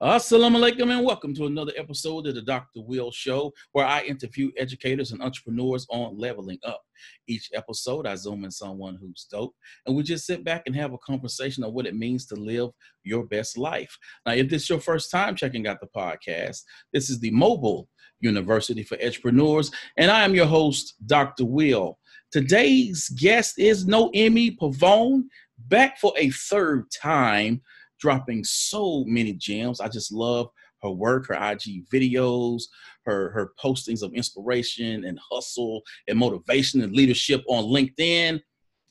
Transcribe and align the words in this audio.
Assalamu 0.00 0.58
alaikum 0.58 0.96
and 0.96 1.04
welcome 1.04 1.34
to 1.34 1.46
another 1.46 1.72
episode 1.76 2.28
of 2.28 2.36
the 2.36 2.42
Dr. 2.42 2.82
Will 2.82 3.10
Show, 3.10 3.52
where 3.72 3.84
I 3.84 4.02
interview 4.02 4.52
educators 4.56 5.10
and 5.10 5.20
entrepreneurs 5.20 5.88
on 5.90 6.16
leveling 6.16 6.60
up. 6.62 6.82
Each 7.26 7.50
episode, 7.52 8.06
I 8.06 8.14
zoom 8.14 8.44
in 8.44 8.52
someone 8.52 8.94
who's 8.94 9.26
dope, 9.28 9.56
and 9.84 9.96
we 9.96 10.04
just 10.04 10.24
sit 10.24 10.44
back 10.44 10.62
and 10.66 10.76
have 10.76 10.92
a 10.92 10.98
conversation 10.98 11.64
on 11.64 11.72
what 11.72 11.84
it 11.84 11.96
means 11.96 12.26
to 12.26 12.36
live 12.36 12.70
your 13.02 13.24
best 13.24 13.58
life. 13.58 13.98
Now, 14.24 14.34
if 14.34 14.48
this 14.48 14.62
is 14.62 14.68
your 14.68 14.78
first 14.78 15.10
time 15.10 15.34
checking 15.34 15.66
out 15.66 15.80
the 15.80 15.88
podcast, 15.88 16.62
this 16.92 17.10
is 17.10 17.18
the 17.18 17.32
Mobile 17.32 17.88
University 18.20 18.84
for 18.84 19.02
Entrepreneurs, 19.02 19.72
and 19.96 20.12
I 20.12 20.24
am 20.24 20.32
your 20.32 20.46
host, 20.46 20.94
Dr. 21.06 21.44
Will. 21.44 21.98
Today's 22.30 23.08
guest 23.08 23.58
is 23.58 23.84
Noemi 23.84 24.52
Pavon, 24.52 25.24
back 25.66 25.98
for 25.98 26.12
a 26.16 26.30
third 26.30 26.88
time 26.92 27.62
dropping 27.98 28.44
so 28.44 29.04
many 29.06 29.32
gems. 29.32 29.80
I 29.80 29.88
just 29.88 30.12
love 30.12 30.48
her 30.82 30.90
work, 30.90 31.26
her 31.28 31.34
IG 31.34 31.88
videos, 31.92 32.62
her 33.04 33.30
her 33.30 33.52
postings 33.62 34.02
of 34.02 34.14
inspiration 34.14 35.04
and 35.04 35.18
hustle 35.30 35.82
and 36.06 36.18
motivation 36.18 36.82
and 36.82 36.94
leadership 36.94 37.42
on 37.48 37.64
LinkedIn. 37.64 38.40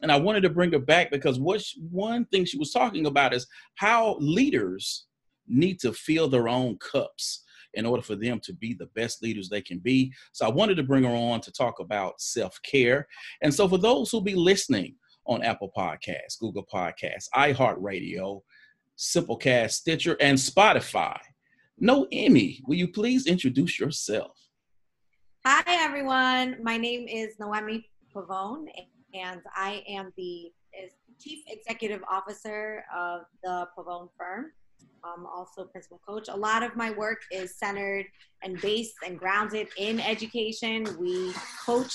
And 0.02 0.12
I 0.12 0.18
wanted 0.18 0.42
to 0.42 0.50
bring 0.50 0.72
her 0.74 0.80
back 0.80 1.10
because 1.10 1.40
what 1.40 1.62
she, 1.62 1.82
one 1.90 2.26
thing 2.26 2.46
she 2.46 2.58
was 2.58 2.72
talking 2.72 3.08
about 3.08 3.34
is 3.34 3.48
how 3.76 4.18
leaders 4.20 5.08
need 5.48 5.80
to 5.80 5.94
fill 5.94 6.28
their 6.28 6.48
own 6.48 6.78
cups 6.78 7.44
in 7.74 7.86
order 7.86 8.02
for 8.02 8.16
them 8.16 8.40
to 8.44 8.54
be 8.54 8.74
the 8.74 8.88
best 8.96 9.24
leaders 9.24 9.50
they 9.50 9.62
can 9.62 9.80
be. 9.80 10.12
So 10.32 10.46
I 10.46 10.50
wanted 10.50 10.76
to 10.76 10.84
bring 10.84 11.04
her 11.04 11.16
on 11.16 11.42
to 11.42 11.52
talk 11.52 11.80
about 11.80 12.20
self-care. 12.22 13.08
And 13.42 13.54
so 13.54 13.68
for 13.68 13.78
those 13.78 14.12
who 14.12 14.22
be 14.22 14.36
listening 14.36 14.96
on 15.26 15.44
Apple 15.44 15.72
Podcasts, 15.78 16.40
Google 16.40 16.66
Podcasts, 16.72 17.28
iHeartRadio, 17.36 18.42
Simplecast, 18.98 19.72
Stitcher, 19.72 20.18
and 20.20 20.38
Spotify. 20.38 21.18
Noemi, 21.80 22.62
will 22.66 22.76
you 22.76 22.88
please 22.88 23.28
introduce 23.28 23.80
yourself? 23.80 24.32
Hi, 25.46 25.64
everyone. 25.68 26.58
My 26.64 26.78
name 26.78 27.08
is 27.08 27.36
Noemi 27.40 27.88
Pavon, 28.14 28.66
and 29.14 29.42
I 29.56 29.84
am 29.88 30.12
the 30.18 30.52
Chief 31.20 31.44
Executive 31.48 32.02
Officer 32.12 32.84
of 32.96 33.22
the 33.44 33.68
Pavon 33.78 34.10
firm. 34.18 34.52
I'm 35.04 35.26
also 35.28 35.66
principal 35.66 36.02
coach. 36.06 36.28
A 36.28 36.36
lot 36.36 36.64
of 36.64 36.76
my 36.76 36.92
work 36.92 37.20
is 37.32 37.58
centered 37.58 38.06
and 38.42 38.60
based 38.62 38.96
and 39.06 39.18
grounded 39.18 39.68
in 39.78 40.00
education. 40.00 40.86
We 41.00 41.34
coach, 41.66 41.94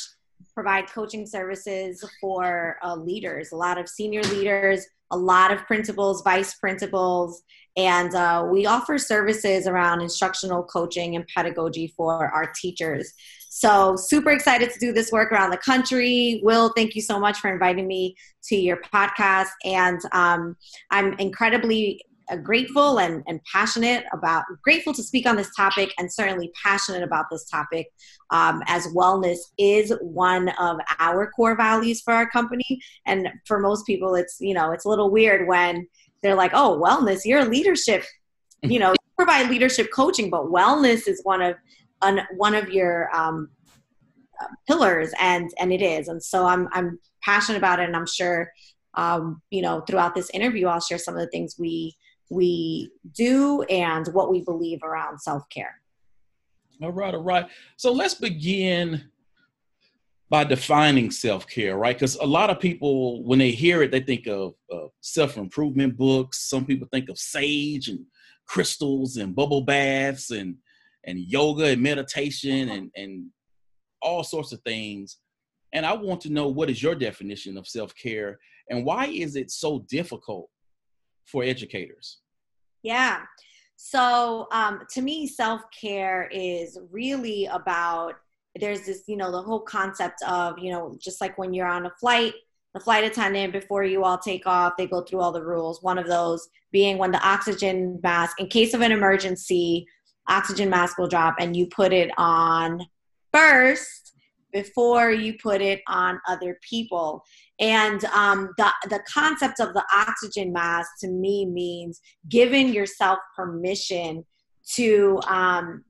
provide 0.55 0.91
coaching 0.91 1.27
services 1.27 2.05
for 2.21 2.79
uh, 2.83 2.95
leaders, 2.95 3.53
a 3.53 3.57
lot 3.57 3.79
of 3.79 3.89
senior 3.89 4.23
leaders, 4.23 4.87
a 5.11 5.17
lot 5.17 5.53
of 5.53 5.67
principals, 5.67 6.23
vice 6.23 6.55
principals, 6.55 7.43
and 7.77 8.15
uh, 8.15 8.47
we 8.51 8.67
offer 8.67 8.99
services 8.99 9.67
around 9.67 10.01
instructional 10.01 10.63
coaching 10.63 11.17
and 11.17 11.27
pedagogy 11.35 11.93
for 11.97 12.29
our 12.29 12.53
teachers. 12.61 13.13
So, 13.49 13.97
super 13.97 14.31
excited 14.31 14.71
to 14.73 14.79
do 14.79 14.93
this 14.93 15.13
work 15.13 15.33
around 15.33 15.51
the 15.51 15.59
country. 15.59 16.41
Will, 16.43 16.73
thank 16.75 16.95
you 16.95 17.03
so 17.03 17.21
much 17.21 17.39
for 17.39 17.53
inviting 17.53 17.87
me 17.87 18.17
to 18.45 18.57
your 18.57 18.79
podcast. 18.95 19.49
And 19.65 20.01
um, 20.13 20.57
I'm 20.91 21.15
incredibly 21.15 22.03
grateful 22.43 23.01
and, 23.01 23.23
and 23.27 23.41
passionate 23.45 24.05
about 24.13 24.45
grateful 24.63 24.93
to 24.93 25.03
speak 25.03 25.27
on 25.27 25.37
this 25.37 25.55
topic 25.55 25.93
and 25.99 26.13
certainly 26.13 26.51
passionate 26.63 27.03
about 27.03 27.27
this 27.31 27.45
topic 27.49 27.89
um, 28.31 28.63
as 28.67 28.87
wellness 28.89 29.39
is 29.59 29.93
one 30.01 30.49
of 30.61 30.79
our 30.99 31.31
core 31.31 31.57
values 31.57 32.01
for 32.01 32.15
our 32.15 32.29
company. 32.29 32.81
And 33.07 33.29
for 33.47 33.59
most 33.59 33.87
people 33.87 34.15
it's 34.15 34.39
you 34.41 34.55
know 34.55 34.73
it's 34.73 34.85
a 34.85 34.89
little 34.89 35.11
weird 35.11 35.49
when 35.49 35.87
they're 36.23 36.35
like 36.35 36.53
oh 36.55 36.81
wellness 36.83 37.23
you're 37.25 37.45
leadership 37.45 38.05
you 38.63 38.79
know 38.79 38.91
you 38.91 38.97
provide 39.17 39.51
leadership 39.51 39.89
coaching 39.93 40.31
but 40.31 40.45
wellness 40.45 41.09
is 41.09 41.21
one 41.25 41.43
of 41.43 41.57
an, 42.03 42.21
one 42.37 42.55
of 42.55 42.69
your 42.69 43.15
um, 43.15 43.49
uh, 44.41 44.47
pillars 44.67 45.13
and 45.21 45.51
and 45.59 45.73
it 45.73 45.83
is. 45.83 46.09
And 46.09 46.23
so 46.23 46.47
i'm 46.47 46.69
i'm 46.73 46.99
passionate 47.23 47.59
about 47.59 47.81
it 47.81 47.85
and 47.85 47.97
i'm 47.97 48.07
sure 48.07 48.51
um, 48.95 49.41
you 49.51 49.63
know 49.63 49.81
throughout 49.83 50.15
this 50.15 50.31
interview 50.31 50.67
i'll 50.67 50.81
share 50.81 50.99
some 50.99 51.15
of 51.15 51.21
the 51.21 51.29
things 51.29 51.57
we 51.59 51.97
we 52.33 52.91
do 53.15 53.63
and 53.63 54.07
what 54.09 54.31
we 54.31 54.43
believe 54.43 54.83
around 54.83 55.19
self 55.21 55.49
care. 55.49 55.81
All 56.83 56.91
right, 56.91 57.15
all 57.15 57.23
right. 57.23 57.47
So 57.77 57.93
let's 57.93 58.15
begin 58.15 59.05
by 60.31 60.45
defining 60.45 61.11
self 61.11 61.47
care, 61.47 61.77
right? 61.77 61.95
Because 61.95 62.17
a 62.17 62.25
lot 62.25 62.49
of 62.49 62.59
people, 62.59 63.23
when 63.25 63.39
they 63.39 63.51
hear 63.51 63.83
it, 63.83 63.91
they 63.91 64.01
think 64.01 64.27
of 64.27 64.55
self 65.01 65.37
improvement 65.37 65.97
books. 65.97 66.49
Some 66.49 66.65
people 66.65 66.89
think 66.91 67.11
of 67.11 67.19
sage 67.19 67.89
and 67.89 68.01
crystals 68.47 69.19
and 69.19 69.37
bubble 69.37 69.61
baths 69.61 70.31
and 70.31 70.57
and 71.05 71.19
yoga 71.19 71.67
and 71.67 71.83
meditation 71.83 72.71
and 72.71 72.91
and 72.97 73.27
all 74.01 74.25
sorts 74.25 74.53
of 74.53 74.61
things. 74.63 75.19
And 75.75 75.87
I 75.87 75.93
want 75.93 76.21
to 76.23 76.33
know 76.33 76.49
what 76.49 76.71
is 76.71 76.83
your 76.83 76.95
definition 76.95 77.57
of 77.59 77.69
self 77.69 77.95
care 77.95 78.39
and 78.71 78.87
why 78.87 79.07
is 79.07 79.37
it 79.37 79.51
so 79.51 79.85
difficult 79.91 80.49
for 81.27 81.45
educators? 81.45 82.22
Yeah. 82.83 83.23
So 83.77 84.47
um, 84.53 84.83
to 84.91 85.03
me, 85.03 85.27
self 85.27 85.63
care 85.79 86.29
is 86.33 86.79
really 86.91 87.47
about 87.47 88.15
there's 88.61 88.83
this, 88.83 89.05
you 89.07 89.17
know, 89.17 89.33
the 89.33 89.43
whole 89.43 89.61
concept 89.61 90.23
of, 90.27 90.59
you 90.59 90.71
know, 90.71 90.97
just 91.01 91.21
like 91.21 91.39
when 91.39 91.55
you're 91.55 91.67
on 91.67 91.87
a 91.87 91.93
flight, 91.99 92.35
the 92.75 92.81
flight 92.81 93.05
attendant, 93.05 93.53
before 93.53 93.83
you 93.83 94.05
all 94.05 94.19
take 94.19 94.47
off, 94.47 94.75
they 94.77 94.87
go 94.87 95.03
through 95.03 95.21
all 95.21 95.33
the 95.33 95.45
rules. 95.45 95.83
One 95.83 95.99
of 95.99 96.07
those 96.07 96.49
being 96.71 96.99
when 96.99 97.13
the 97.13 97.27
oxygen 97.27 97.99
mask, 98.03 98.41
in 98.41 98.47
case 98.47 98.75
of 98.75 98.83
an 98.83 98.93
emergency, 98.93 99.87
oxygen 100.29 100.71
mask 100.71 100.99
will 100.99 101.09
drop 101.09 101.35
and 101.39 101.57
you 101.57 101.67
put 101.67 101.93
it 101.93 102.11
on 102.17 102.81
first 103.33 104.13
before 104.53 105.11
you 105.11 105.35
put 105.43 105.61
it 105.61 105.81
on 105.89 106.21
other 106.29 106.59
people. 106.69 107.25
And 107.63 108.05
um, 108.07 108.51
the, 108.59 108.69
the 108.91 109.01
concept 109.09 109.61
of 109.61 109.73
the 109.73 109.85
oxygen 109.95 110.53
mask 110.53 110.91
to 111.01 111.09
me 111.09 111.47
means 111.47 112.01
giving 112.29 112.75
yourself 112.75 113.21
permission 113.37 114.25
to 114.75 115.21
um, 115.29 115.85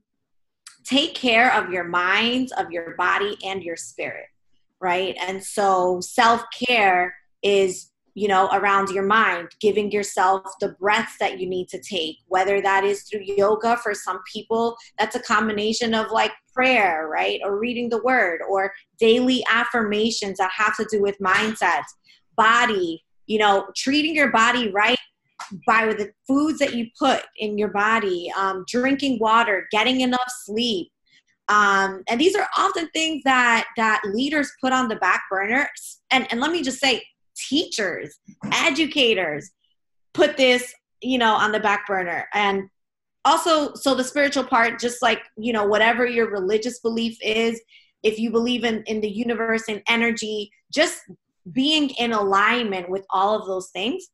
take 0.83 1.15
care 1.15 1.51
of 1.55 1.71
your 1.71 1.85
mind, 1.85 2.51
of 2.59 2.71
your 2.71 2.95
body, 2.95 3.37
and 3.43 3.63
your 3.63 3.75
spirit, 3.75 4.27
right? 4.79 5.17
And 5.19 5.43
so 5.43 5.99
self 5.99 6.43
care 6.67 7.15
is 7.41 7.89
you 8.15 8.27
know, 8.27 8.47
around 8.53 8.89
your 8.89 9.03
mind, 9.03 9.49
giving 9.59 9.91
yourself 9.91 10.43
the 10.59 10.69
breaths 10.79 11.15
that 11.19 11.39
you 11.39 11.49
need 11.49 11.67
to 11.69 11.79
take, 11.81 12.17
whether 12.27 12.61
that 12.61 12.83
is 12.83 13.03
through 13.03 13.23
yoga 13.23 13.75
for 13.77 13.95
some 13.95 14.19
people, 14.31 14.77
that's 14.99 15.15
a 15.15 15.21
combination 15.21 15.95
of 15.95 16.11
like 16.11 16.31
prayer, 16.53 17.07
right? 17.07 17.39
Or 17.43 17.59
reading 17.59 17.89
the 17.89 18.03
word, 18.03 18.41
or 18.47 18.73
daily 18.99 19.43
affirmations 19.49 20.37
that 20.37 20.51
have 20.55 20.75
to 20.77 20.87
do 20.89 21.01
with 21.01 21.17
mindset, 21.19 21.83
body, 22.35 23.03
you 23.27 23.39
know, 23.39 23.67
treating 23.75 24.15
your 24.15 24.31
body 24.31 24.71
right 24.71 24.97
by 25.67 25.87
the 25.87 26.11
foods 26.27 26.59
that 26.59 26.73
you 26.73 26.87
put 26.97 27.23
in 27.37 27.57
your 27.57 27.69
body, 27.69 28.31
um, 28.37 28.63
drinking 28.67 29.19
water, 29.19 29.67
getting 29.71 30.01
enough 30.01 30.31
sleep. 30.45 30.89
Um, 31.49 32.03
and 32.07 32.19
these 32.19 32.35
are 32.35 32.47
often 32.57 32.87
things 32.89 33.21
that 33.25 33.65
that 33.75 34.01
leaders 34.05 34.51
put 34.61 34.71
on 34.71 34.87
the 34.87 34.95
back 34.95 35.23
burner. 35.29 35.69
And, 36.11 36.25
and 36.31 36.39
let 36.39 36.51
me 36.51 36.63
just 36.63 36.79
say, 36.79 37.03
teachers, 37.35 38.19
educators 38.53 39.51
put 40.13 40.37
this, 40.37 40.73
you 41.01 41.17
know, 41.17 41.33
on 41.33 41.51
the 41.51 41.59
back 41.59 41.85
burner. 41.87 42.27
And 42.33 42.69
also, 43.25 43.73
so 43.73 43.95
the 43.95 44.03
spiritual 44.03 44.43
part, 44.43 44.79
just 44.79 45.01
like, 45.01 45.21
you 45.37 45.53
know, 45.53 45.65
whatever 45.65 46.05
your 46.05 46.29
religious 46.29 46.79
belief 46.79 47.17
is, 47.21 47.61
if 48.03 48.19
you 48.19 48.31
believe 48.31 48.63
in, 48.63 48.83
in 48.83 49.01
the 49.01 49.09
universe 49.09 49.63
and 49.69 49.81
energy, 49.87 50.51
just 50.73 50.99
being 51.51 51.89
in 51.91 52.11
alignment 52.13 52.89
with 52.89 53.05
all 53.09 53.39
of 53.39 53.47
those 53.47 53.69
things. 53.69 54.09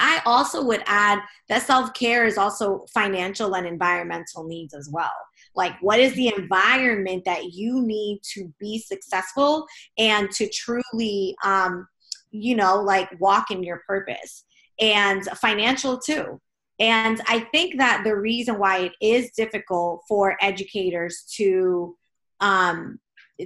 I 0.00 0.22
also 0.24 0.62
would 0.64 0.84
add 0.86 1.18
that 1.48 1.62
self 1.62 1.92
care 1.92 2.24
is 2.24 2.38
also 2.38 2.86
financial 2.94 3.56
and 3.56 3.66
environmental 3.66 4.46
needs 4.46 4.72
as 4.72 4.88
well. 4.92 5.10
Like, 5.56 5.74
what 5.80 5.98
is 5.98 6.14
the 6.14 6.32
environment 6.36 7.24
that 7.24 7.52
you 7.52 7.82
need 7.82 8.20
to 8.34 8.52
be 8.60 8.78
successful 8.78 9.66
and 9.98 10.30
to 10.32 10.48
truly 10.48 11.34
um, 11.44 11.88
you 12.30 12.56
know, 12.56 12.80
like 12.80 13.08
walk 13.20 13.50
in 13.50 13.62
your 13.62 13.82
purpose 13.86 14.44
and 14.80 15.24
financial 15.40 15.98
too. 15.98 16.40
And 16.80 17.20
I 17.26 17.40
think 17.40 17.78
that 17.78 18.02
the 18.04 18.16
reason 18.16 18.58
why 18.58 18.78
it 18.78 18.92
is 19.00 19.32
difficult 19.32 20.02
for 20.08 20.36
educators 20.40 21.24
to 21.36 21.96
um, 22.40 23.00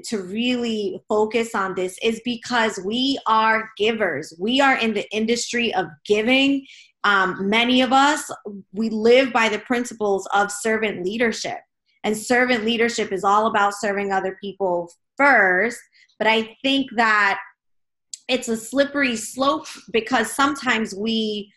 to 0.05 0.23
really 0.23 1.03
focus 1.09 1.55
on 1.55 1.75
this 1.75 1.99
is 2.03 2.21
because 2.25 2.81
we 2.85 3.19
are 3.27 3.71
givers. 3.77 4.35
We 4.39 4.61
are 4.61 4.77
in 4.77 4.95
the 4.95 5.11
industry 5.15 5.75
of 5.75 5.87
giving. 6.07 6.67
Um, 7.05 7.49
many 7.49 7.83
of 7.83 7.93
us 7.93 8.31
we 8.73 8.91
live 8.91 9.33
by 9.33 9.49
the 9.49 9.59
principles 9.59 10.27
of 10.35 10.53
servant 10.53 11.05
leadership, 11.05 11.59
and 12.05 12.17
servant 12.17 12.65
leadership 12.65 13.13
is 13.13 13.25
all 13.25 13.47
about 13.47 13.75
serving 13.75 14.13
other 14.13 14.37
people 14.41 14.91
first. 15.17 15.81
But 16.19 16.27
I 16.27 16.57
think 16.63 16.91
that 16.97 17.41
it's 18.29 18.49
a 18.49 18.57
slippery 18.57 19.17
slope 19.17 19.67
because 19.91 20.31
sometimes 20.31 20.95
we 20.95 21.53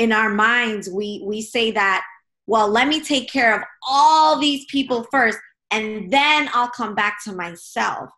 in 0.00 0.12
our 0.12 0.30
minds 0.30 0.88
we 0.88 1.22
we 1.24 1.40
say 1.42 1.70
that 1.70 2.02
well, 2.50 2.68
let 2.68 2.88
me 2.88 3.00
take 3.00 3.30
care 3.30 3.54
of 3.54 3.62
all 3.88 4.36
these 4.40 4.64
people 4.64 5.06
first, 5.12 5.38
and 5.70 6.10
then 6.10 6.50
I'll 6.52 6.70
come 6.70 6.96
back 6.96 7.22
to 7.22 7.32
myself. 7.32 8.10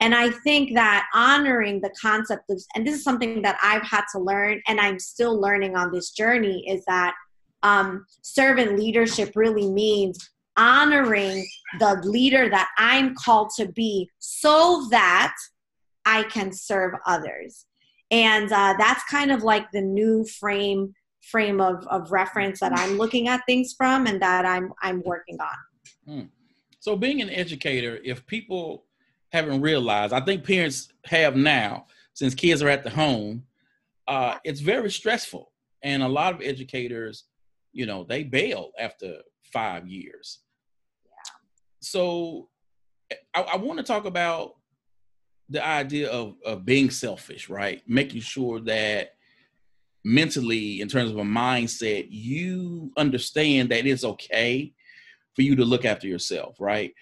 And 0.00 0.14
I 0.14 0.28
think 0.28 0.74
that 0.74 1.06
honoring 1.14 1.80
the 1.80 1.88
concept 1.98 2.50
of, 2.50 2.60
and 2.74 2.86
this 2.86 2.96
is 2.96 3.02
something 3.02 3.40
that 3.40 3.56
I've 3.62 3.84
had 3.84 4.04
to 4.12 4.18
learn, 4.18 4.60
and 4.68 4.78
I'm 4.78 4.98
still 4.98 5.40
learning 5.40 5.74
on 5.74 5.90
this 5.90 6.10
journey, 6.10 6.68
is 6.68 6.84
that 6.84 7.14
um, 7.62 8.04
servant 8.20 8.78
leadership 8.78 9.32
really 9.34 9.70
means 9.70 10.18
honoring 10.58 11.46
the 11.78 12.02
leader 12.04 12.50
that 12.50 12.68
I'm 12.76 13.14
called 13.14 13.52
to 13.56 13.72
be 13.72 14.10
so 14.18 14.86
that 14.90 15.34
I 16.04 16.24
can 16.24 16.52
serve 16.52 16.92
others. 17.06 17.64
And 18.10 18.52
uh, 18.52 18.74
that's 18.78 19.02
kind 19.04 19.32
of 19.32 19.44
like 19.44 19.70
the 19.72 19.80
new 19.80 20.26
frame 20.26 20.92
frame 21.22 21.60
of, 21.60 21.86
of 21.88 22.10
reference 22.12 22.60
that 22.60 22.72
I'm 22.72 22.96
looking 22.96 23.28
at 23.28 23.42
things 23.46 23.74
from 23.76 24.06
and 24.06 24.20
that 24.22 24.46
I'm 24.46 24.72
I'm 24.82 25.02
working 25.04 25.38
on. 25.40 25.56
Hmm. 26.06 26.26
So 26.80 26.96
being 26.96 27.20
an 27.20 27.30
educator, 27.30 27.98
if 28.04 28.26
people 28.26 28.84
haven't 29.32 29.60
realized, 29.60 30.12
I 30.12 30.20
think 30.20 30.44
parents 30.44 30.92
have 31.04 31.36
now, 31.36 31.86
since 32.14 32.34
kids 32.34 32.62
are 32.62 32.68
at 32.68 32.84
the 32.84 32.90
home, 32.90 33.44
uh, 34.06 34.36
it's 34.44 34.60
very 34.60 34.90
stressful. 34.90 35.52
And 35.82 36.02
a 36.02 36.08
lot 36.08 36.34
of 36.34 36.40
educators, 36.40 37.24
you 37.72 37.84
know, 37.86 38.04
they 38.04 38.24
bail 38.24 38.70
after 38.78 39.18
five 39.52 39.86
years. 39.86 40.38
Yeah. 41.04 41.32
So 41.80 42.48
I, 43.34 43.42
I 43.42 43.56
want 43.56 43.78
to 43.78 43.84
talk 43.84 44.06
about 44.06 44.54
the 45.48 45.64
idea 45.64 46.10
of, 46.10 46.36
of 46.44 46.64
being 46.64 46.90
selfish, 46.90 47.48
right? 47.48 47.82
Making 47.86 48.20
sure 48.20 48.60
that 48.60 49.14
mentally, 50.04 50.80
in 50.80 50.88
terms 50.88 51.10
of 51.10 51.18
a 51.18 51.22
mindset, 51.22 52.06
you 52.10 52.92
understand 52.96 53.70
that 53.70 53.86
it's 53.86 54.04
okay 54.04 54.72
for 55.34 55.42
you 55.42 55.56
to 55.56 55.64
look 55.64 55.84
after 55.84 56.06
yourself, 56.06 56.56
right? 56.58 56.92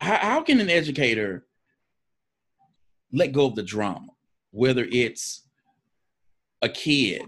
How, 0.00 0.16
how 0.16 0.42
can 0.42 0.60
an 0.60 0.70
educator 0.70 1.46
let 3.12 3.32
go 3.32 3.46
of 3.46 3.54
the 3.54 3.62
drama, 3.62 4.08
whether 4.50 4.86
it's 4.90 5.46
a 6.62 6.68
kid, 6.68 7.22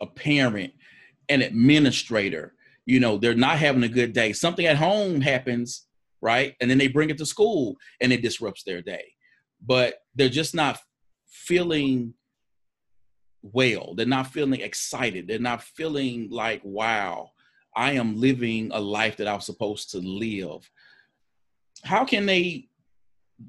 a 0.00 0.06
parent, 0.06 0.72
an 1.28 1.42
administrator, 1.42 2.54
you 2.86 3.00
know, 3.00 3.16
they're 3.16 3.34
not 3.34 3.58
having 3.58 3.84
a 3.84 3.88
good 3.88 4.12
day. 4.12 4.32
Something 4.32 4.66
at 4.66 4.76
home 4.76 5.20
happens, 5.20 5.86
right? 6.20 6.54
And 6.60 6.70
then 6.70 6.78
they 6.78 6.88
bring 6.88 7.10
it 7.10 7.18
to 7.18 7.26
school 7.26 7.76
and 8.00 8.12
it 8.12 8.22
disrupts 8.22 8.62
their 8.64 8.82
day 8.82 9.14
but 9.66 9.94
they're 10.14 10.28
just 10.28 10.54
not 10.54 10.78
feeling 11.26 12.14
well. 13.52 13.94
They're 13.94 14.06
not 14.06 14.28
feeling 14.28 14.60
excited. 14.60 15.28
They're 15.28 15.38
not 15.38 15.62
feeling 15.62 16.28
like, 16.30 16.62
wow, 16.64 17.30
I 17.76 17.92
am 17.92 18.20
living 18.20 18.70
a 18.72 18.80
life 18.80 19.16
that 19.18 19.28
I'm 19.28 19.40
supposed 19.40 19.90
to 19.90 19.98
live. 19.98 20.68
How 21.82 22.04
can 22.04 22.26
they 22.26 22.68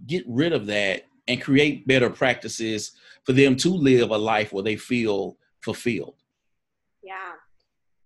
get 0.07 0.23
rid 0.27 0.51
of 0.51 0.65
that 0.65 1.03
and 1.27 1.41
create 1.41 1.87
better 1.87 2.09
practices 2.09 2.91
for 3.23 3.33
them 3.33 3.55
to 3.57 3.69
live 3.69 4.09
a 4.09 4.17
life 4.17 4.51
where 4.51 4.63
they 4.63 4.75
feel 4.75 5.37
fulfilled? 5.61 6.15
Yeah. 7.01 7.33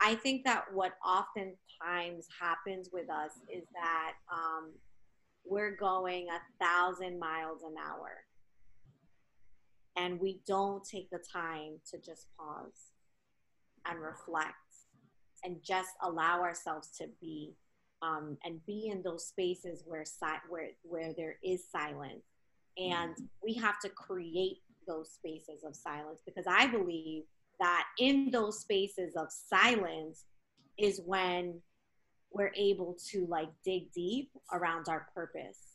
I 0.02 0.16
think 0.16 0.46
that 0.46 0.66
what 0.74 0.94
oftentimes 1.06 2.28
happens 2.40 2.90
with 2.94 3.10
us 3.10 3.32
is 3.52 3.64
that 3.74 4.14
um, 4.32 4.74
we're 5.46 5.76
going 5.76 6.28
a 6.30 6.64
thousand 6.64 7.20
miles 7.20 7.64
an 7.64 7.76
hour 7.78 8.24
and 10.10 10.20
we 10.20 10.40
don't 10.48 10.84
take 10.84 11.10
the 11.10 11.20
time 11.32 11.80
to 11.92 11.98
just 11.98 12.28
pause 12.38 12.92
and 13.86 14.00
reflect 14.00 14.56
and 15.44 15.58
just 15.64 15.92
allow 16.02 16.42
ourselves 16.42 16.90
to 16.98 17.08
be 17.22 17.54
um, 18.02 18.38
and 18.44 18.66
be 18.66 18.90
in 18.92 19.02
those 19.04 19.28
spaces 19.28 19.84
where 19.86 20.06
si- 20.06 20.48
where 20.50 20.70
where 20.84 21.14
there 21.16 21.36
is 21.44 21.64
silence. 21.70 22.24
And 22.78 23.16
we 23.44 23.54
have 23.56 23.80
to 23.82 23.90
create 23.90 24.60
those 24.88 25.12
spaces 25.12 25.64
of 25.64 25.76
silence 25.76 26.22
because 26.26 26.46
i 26.48 26.66
believe 26.66 27.24
that 27.60 27.84
in 28.00 28.32
those 28.32 28.62
spaces 28.62 29.16
of 29.16 29.28
silence 29.30 30.24
is 30.80 31.00
when 31.06 31.62
we're 32.32 32.54
able 32.56 32.98
to 33.12 33.28
like 33.28 33.50
dig 33.64 33.92
deep 33.92 34.32
around 34.52 34.88
our 34.88 35.08
purpose 35.14 35.70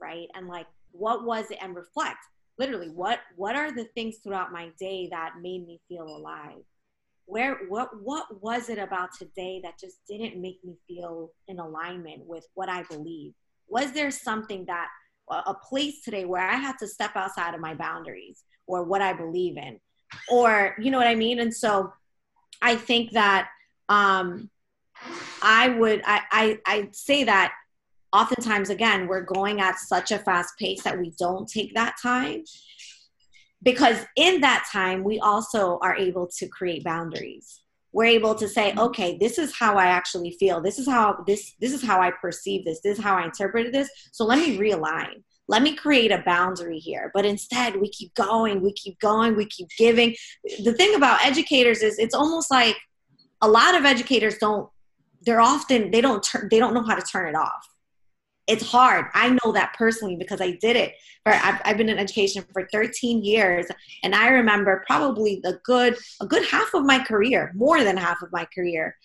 right? 0.00 0.28
And 0.34 0.48
like 0.48 0.66
what 0.92 1.24
was 1.24 1.50
it 1.50 1.58
and 1.60 1.74
reflect 1.74 2.18
literally 2.58 2.88
what 2.88 3.20
what 3.36 3.56
are 3.56 3.72
the 3.72 3.84
things 3.94 4.16
throughout 4.22 4.52
my 4.52 4.70
day 4.78 5.08
that 5.10 5.34
made 5.40 5.66
me 5.66 5.80
feel 5.88 6.04
alive? 6.04 6.62
Where 7.26 7.60
what 7.68 7.88
what 8.02 8.42
was 8.42 8.68
it 8.68 8.78
about 8.78 9.10
today 9.18 9.60
that 9.64 9.78
just 9.78 9.98
didn't 10.08 10.40
make 10.40 10.58
me 10.64 10.76
feel 10.86 11.30
in 11.48 11.58
alignment 11.58 12.24
with 12.26 12.46
what 12.54 12.68
i 12.68 12.82
believe? 12.84 13.32
Was 13.68 13.92
there 13.92 14.10
something 14.10 14.66
that 14.66 14.88
a 15.30 15.54
place 15.54 16.02
today 16.02 16.26
where 16.26 16.46
i 16.46 16.54
had 16.54 16.76
to 16.78 16.86
step 16.86 17.12
outside 17.16 17.54
of 17.54 17.60
my 17.60 17.74
boundaries 17.74 18.44
or 18.66 18.84
what 18.84 19.00
i 19.00 19.12
believe 19.12 19.56
in? 19.56 19.80
Or 20.30 20.76
you 20.78 20.90
know 20.90 20.98
what 20.98 21.06
i 21.06 21.14
mean? 21.14 21.40
And 21.40 21.54
so 21.54 21.92
i 22.60 22.76
think 22.76 23.12
that 23.12 23.48
um 23.88 24.50
I 25.42 25.68
would 25.68 26.02
I, 26.04 26.20
I 26.30 26.58
I 26.66 26.88
say 26.92 27.24
that 27.24 27.52
oftentimes 28.14 28.70
again 28.70 29.08
we're 29.08 29.20
going 29.20 29.60
at 29.60 29.78
such 29.78 30.12
a 30.12 30.18
fast 30.18 30.56
pace 30.58 30.82
that 30.82 30.98
we 30.98 31.12
don't 31.18 31.48
take 31.48 31.74
that 31.74 31.96
time 32.00 32.44
because 33.62 34.04
in 34.16 34.40
that 34.42 34.66
time 34.70 35.02
we 35.02 35.18
also 35.18 35.78
are 35.82 35.96
able 35.96 36.28
to 36.38 36.46
create 36.46 36.84
boundaries. 36.84 37.60
We're 37.92 38.04
able 38.06 38.34
to 38.36 38.48
say 38.48 38.70
mm-hmm. 38.70 38.80
okay 38.80 39.18
this 39.18 39.38
is 39.38 39.56
how 39.56 39.76
i 39.76 39.86
actually 39.86 40.32
feel. 40.38 40.60
This 40.60 40.78
is 40.78 40.86
how 40.86 41.24
this 41.26 41.54
this 41.60 41.72
is 41.72 41.82
how 41.82 42.00
i 42.00 42.10
perceive 42.10 42.64
this. 42.64 42.80
This 42.82 42.98
is 42.98 43.04
how 43.04 43.16
i 43.16 43.24
interpreted 43.24 43.72
this. 43.72 43.90
So 44.12 44.24
let 44.24 44.38
me 44.38 44.58
realign. 44.58 45.22
Let 45.46 45.62
me 45.62 45.74
create 45.74 46.12
a 46.12 46.22
boundary 46.24 46.78
here. 46.78 47.10
But 47.12 47.26
instead 47.26 47.76
we 47.76 47.88
keep 47.88 48.14
going 48.14 48.62
we 48.62 48.72
keep 48.72 48.98
going 49.00 49.34
we 49.34 49.46
keep 49.46 49.68
giving. 49.76 50.14
The 50.62 50.74
thing 50.74 50.94
about 50.94 51.24
educators 51.24 51.82
is 51.82 51.98
it's 51.98 52.14
almost 52.14 52.50
like 52.50 52.76
a 53.40 53.48
lot 53.48 53.74
of 53.74 53.84
educators 53.84 54.38
don't 54.38 54.68
they're 55.22 55.40
often 55.40 55.90
they 55.90 56.00
don't 56.00 56.22
turn 56.22 56.48
they 56.50 56.58
don't 56.58 56.74
know 56.74 56.82
how 56.82 56.94
to 56.94 57.02
turn 57.02 57.28
it 57.28 57.34
off 57.34 57.73
it's 58.46 58.68
hard. 58.68 59.06
I 59.14 59.30
know 59.42 59.52
that 59.52 59.74
personally 59.76 60.16
because 60.16 60.40
i 60.40 60.52
did 60.60 60.76
it 60.76 60.94
for 61.24 61.32
I've, 61.32 61.60
I've, 61.64 61.76
been 61.76 61.88
in 61.88 61.98
education 61.98 62.44
for 62.52 62.68
13 62.70 63.24
years 63.24 63.66
and 64.02 64.14
i 64.14 64.28
remember 64.28 64.84
probably 64.86 65.40
the 65.42 65.58
good 65.64 65.96
a 66.20 66.26
good 66.26 66.44
half 66.46 66.74
of 66.74 66.84
my 66.84 66.98
career 67.02 67.52
more 67.54 67.82
than 67.82 67.96
half 67.96 68.22
of 68.22 68.30
my 68.32 68.46
career 68.54 68.96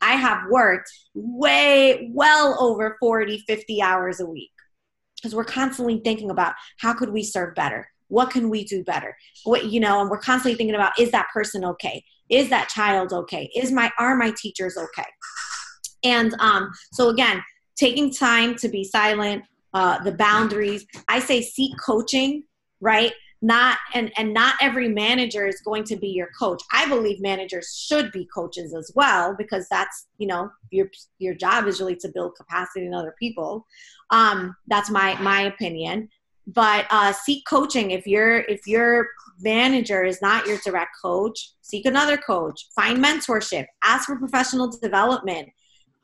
i 0.00 0.12
have 0.12 0.50
worked 0.50 0.90
way 1.14 2.10
well 2.12 2.56
over 2.60 2.96
40 3.00 3.44
50 3.46 3.82
hours 3.82 4.20
a 4.20 4.26
week. 4.26 4.50
Because 5.16 5.34
we're 5.34 5.44
constantly 5.44 6.00
thinking 6.02 6.30
about 6.30 6.54
how 6.78 6.94
could 6.94 7.10
we 7.10 7.22
serve 7.22 7.54
better? 7.54 7.86
What 8.08 8.30
can 8.30 8.48
we 8.48 8.64
do 8.64 8.82
better? 8.82 9.16
What 9.44 9.66
you 9.66 9.80
know 9.80 10.00
and 10.00 10.10
we're 10.10 10.18
constantly 10.18 10.56
thinking 10.56 10.74
about 10.74 10.98
is 10.98 11.10
that 11.10 11.28
person 11.32 11.64
okay? 11.64 12.02
Is 12.30 12.48
that 12.50 12.68
child 12.68 13.12
okay? 13.12 13.50
Is 13.54 13.70
my 13.70 13.90
are 13.98 14.16
my 14.16 14.32
teachers 14.36 14.76
okay? 14.76 15.08
And 16.02 16.34
um, 16.40 16.70
so 16.92 17.10
again, 17.10 17.42
taking 17.80 18.12
time 18.12 18.54
to 18.56 18.68
be 18.68 18.84
silent, 18.84 19.42
uh, 19.72 20.02
the 20.04 20.12
boundaries. 20.12 20.86
I 21.08 21.18
say 21.18 21.40
seek 21.40 21.72
coaching, 21.84 22.44
right? 22.80 23.12
Not 23.42 23.78
and 23.94 24.12
and 24.18 24.34
not 24.34 24.56
every 24.60 24.88
manager 24.88 25.46
is 25.46 25.62
going 25.62 25.84
to 25.84 25.96
be 25.96 26.08
your 26.08 26.28
coach. 26.38 26.62
I 26.72 26.86
believe 26.86 27.22
managers 27.22 27.74
should 27.74 28.12
be 28.12 28.28
coaches 28.34 28.74
as 28.74 28.92
well 28.94 29.34
because 29.34 29.66
that's 29.70 30.08
you 30.18 30.26
know 30.26 30.50
your 30.70 30.90
your 31.18 31.34
job 31.34 31.66
is 31.66 31.80
really 31.80 31.96
to 31.96 32.10
build 32.14 32.36
capacity 32.36 32.84
in 32.84 32.92
other 32.92 33.14
people. 33.18 33.66
Um, 34.10 34.54
that's 34.66 34.90
my 34.90 35.18
my 35.22 35.42
opinion. 35.42 36.10
But 36.46 36.86
uh, 36.90 37.12
seek 37.12 37.46
coaching 37.48 37.92
if 37.92 38.06
your 38.06 38.40
if 38.40 38.66
your 38.66 39.08
manager 39.40 40.04
is 40.04 40.20
not 40.20 40.46
your 40.46 40.58
direct 40.58 40.90
coach. 41.02 41.52
Seek 41.62 41.86
another 41.86 42.18
coach. 42.18 42.66
Find 42.76 43.02
mentorship. 43.02 43.64
Ask 43.82 44.06
for 44.06 44.18
professional 44.18 44.70
development 44.82 45.48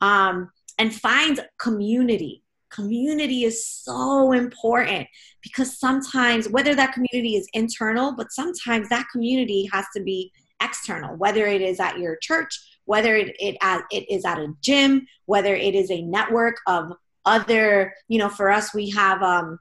um, 0.01 0.51
and 0.79 0.95
find 0.95 1.41
community. 1.59 2.43
Community 2.71 3.45
is 3.45 3.67
so 3.67 4.33
important 4.33 5.07
because 5.43 5.79
sometimes, 5.79 6.49
whether 6.49 6.75
that 6.75 6.93
community 6.93 7.37
is 7.37 7.49
internal, 7.53 8.15
but 8.17 8.33
sometimes 8.33 8.89
that 8.89 9.07
community 9.13 9.69
has 9.73 9.87
to 9.95 10.03
be 10.03 10.33
external, 10.61 11.17
whether 11.17 11.47
it 11.47 11.63
is 11.63 11.81
at 11.81 11.99
your 11.99 12.17
church, 12.21 12.81
whether 12.85 13.17
it, 13.17 13.35
it, 13.39 13.57
at, 13.63 13.83
it 13.91 14.11
is 14.11 14.25
at 14.25 14.39
a 14.39 14.53
gym, 14.61 15.07
whether 15.27 15.55
it 15.55 15.75
is 15.75 15.91
a 15.91 16.03
network 16.03 16.57
of 16.67 16.93
other, 17.25 17.95
you 18.09 18.19
know, 18.19 18.29
for 18.29 18.51
us, 18.51 18.75
we 18.75 18.91
have 18.91 19.23
um, 19.23 19.59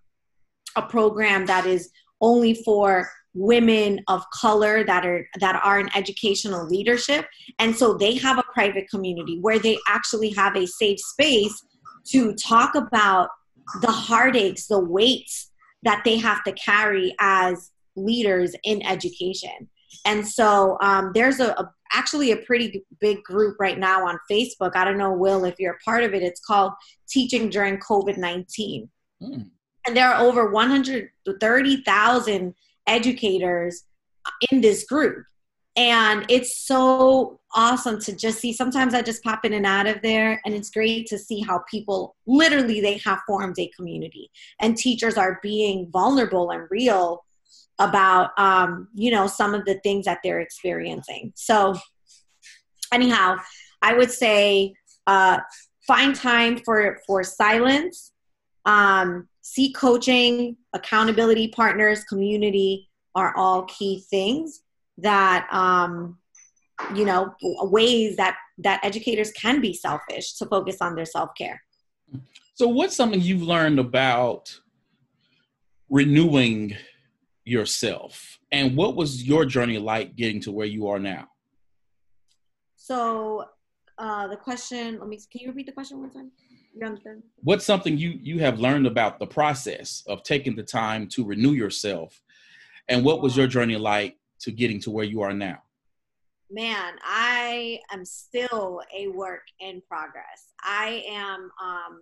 a 0.75 0.81
program 0.81 1.45
that 1.45 1.65
is 1.65 1.89
only 2.21 2.53
for 2.53 3.09
women 3.35 4.01
of 4.07 4.23
color 4.33 4.83
that 4.85 5.05
are 5.05 5.27
that 5.39 5.59
are 5.63 5.79
in 5.79 5.89
educational 5.95 6.65
leadership 6.67 7.25
and 7.59 7.75
so 7.75 7.93
they 7.93 8.15
have 8.15 8.37
a 8.37 8.43
private 8.53 8.89
community 8.89 9.39
where 9.41 9.59
they 9.59 9.77
actually 9.87 10.31
have 10.31 10.55
a 10.55 10.65
safe 10.65 10.99
space 10.99 11.63
to 12.05 12.33
talk 12.35 12.75
about 12.75 13.29
the 13.81 13.91
heartaches 13.91 14.67
the 14.67 14.79
weights 14.79 15.51
that 15.83 16.01
they 16.05 16.17
have 16.17 16.43
to 16.43 16.51
carry 16.53 17.15
as 17.19 17.71
leaders 17.95 18.55
in 18.63 18.85
education 18.85 19.69
and 20.05 20.27
so 20.27 20.77
um, 20.81 21.11
there's 21.13 21.39
a, 21.39 21.51
a, 21.51 21.71
actually 21.93 22.31
a 22.31 22.37
pretty 22.37 22.83
big 22.99 23.23
group 23.23 23.57
right 23.59 23.77
now 23.79 24.07
on 24.07 24.17
Facebook. 24.29 24.75
I 24.75 24.83
don't 24.83 24.97
know, 24.97 25.13
Will, 25.13 25.45
if 25.45 25.55
you're 25.59 25.75
a 25.75 25.83
part 25.83 26.03
of 26.03 26.13
it. 26.13 26.21
It's 26.23 26.41
called 26.41 26.73
Teaching 27.07 27.49
During 27.49 27.77
COVID 27.77 28.17
19. 28.17 28.89
Mm. 29.21 29.49
And 29.87 29.95
there 29.95 30.11
are 30.11 30.19
over 30.21 30.51
130,000 30.51 32.55
educators 32.87 33.83
in 34.51 34.61
this 34.61 34.85
group. 34.85 35.25
And 35.77 36.25
it's 36.29 36.57
so 36.57 37.41
awesome 37.53 37.99
to 38.01 38.15
just 38.15 38.39
see. 38.39 38.53
Sometimes 38.53 38.93
I 38.93 39.01
just 39.01 39.23
pop 39.23 39.43
in 39.43 39.53
and 39.53 39.65
out 39.65 39.87
of 39.87 40.01
there, 40.01 40.41
and 40.45 40.53
it's 40.53 40.69
great 40.69 41.07
to 41.07 41.17
see 41.17 41.41
how 41.41 41.63
people 41.69 42.15
literally 42.25 42.79
they 42.79 42.97
have 43.03 43.19
formed 43.27 43.59
a 43.59 43.69
community, 43.75 44.31
and 44.61 44.77
teachers 44.77 45.17
are 45.17 45.39
being 45.43 45.89
vulnerable 45.91 46.51
and 46.51 46.65
real 46.71 47.25
about 47.77 48.31
um, 48.39 48.87
you 48.93 49.11
know 49.11 49.27
some 49.27 49.53
of 49.53 49.65
the 49.65 49.75
things 49.79 50.05
that 50.05 50.19
they're 50.23 50.39
experiencing. 50.39 51.33
So, 51.35 51.75
anyhow, 52.93 53.37
I 53.81 53.95
would 53.95 54.11
say 54.11 54.75
uh, 55.07 55.39
find 55.85 56.15
time 56.15 56.61
for 56.63 57.01
for 57.05 57.21
silence. 57.23 58.13
Um, 58.65 59.27
seek 59.45 59.75
coaching, 59.75 60.57
accountability 60.73 61.49
partners, 61.49 62.03
community 62.05 62.89
are 63.13 63.31
all 63.37 63.61
key 63.65 64.03
things 64.09 64.61
that 64.97 65.47
um, 65.51 66.17
you 66.95 67.05
know 67.05 67.31
ways 67.61 68.17
that 68.17 68.37
that 68.57 68.83
educators 68.83 69.31
can 69.33 69.61
be 69.61 69.71
selfish 69.71 70.33
to 70.33 70.47
focus 70.47 70.77
on 70.81 70.95
their 70.95 71.05
self-care. 71.05 71.61
So 72.55 72.67
what's 72.67 72.95
something 72.95 73.21
you've 73.21 73.43
learned 73.43 73.77
about 73.77 74.59
renewing 75.89 76.75
yourself? 77.43 78.39
And 78.51 78.75
what 78.75 78.95
was 78.95 79.23
your 79.23 79.45
journey 79.45 79.77
like 79.77 80.15
getting 80.15 80.41
to 80.41 80.51
where 80.51 80.65
you 80.65 80.87
are 80.87 80.99
now? 80.99 81.27
So 82.77 83.45
uh, 83.99 84.27
the 84.27 84.37
question 84.37 84.97
let 84.99 85.07
me 85.07 85.19
can 85.31 85.41
you 85.41 85.49
repeat 85.49 85.67
the 85.67 85.71
question 85.71 85.99
one 85.99 86.09
time 86.09 86.31
what's 87.43 87.65
something 87.65 87.97
you 87.97 88.19
you 88.21 88.39
have 88.39 88.59
learned 88.59 88.87
about 88.87 89.19
the 89.19 89.27
process 89.27 90.03
of 90.07 90.23
taking 90.23 90.55
the 90.55 90.63
time 90.63 91.07
to 91.09 91.25
renew 91.25 91.51
yourself? 91.51 92.21
And 92.87 93.03
what 93.03 93.21
was 93.21 93.35
your 93.35 93.47
journey 93.47 93.77
like 93.77 94.17
to 94.41 94.51
getting 94.51 94.79
to 94.81 94.91
where 94.91 95.05
you 95.05 95.21
are 95.21 95.33
now? 95.33 95.61
Man 96.51 96.93
i 97.03 97.79
am 97.91 98.05
still 98.05 98.81
a 98.95 99.07
work 99.07 99.43
in 99.59 99.81
progress. 99.87 100.53
I 100.61 101.03
am 101.09 101.49
um 101.63 102.01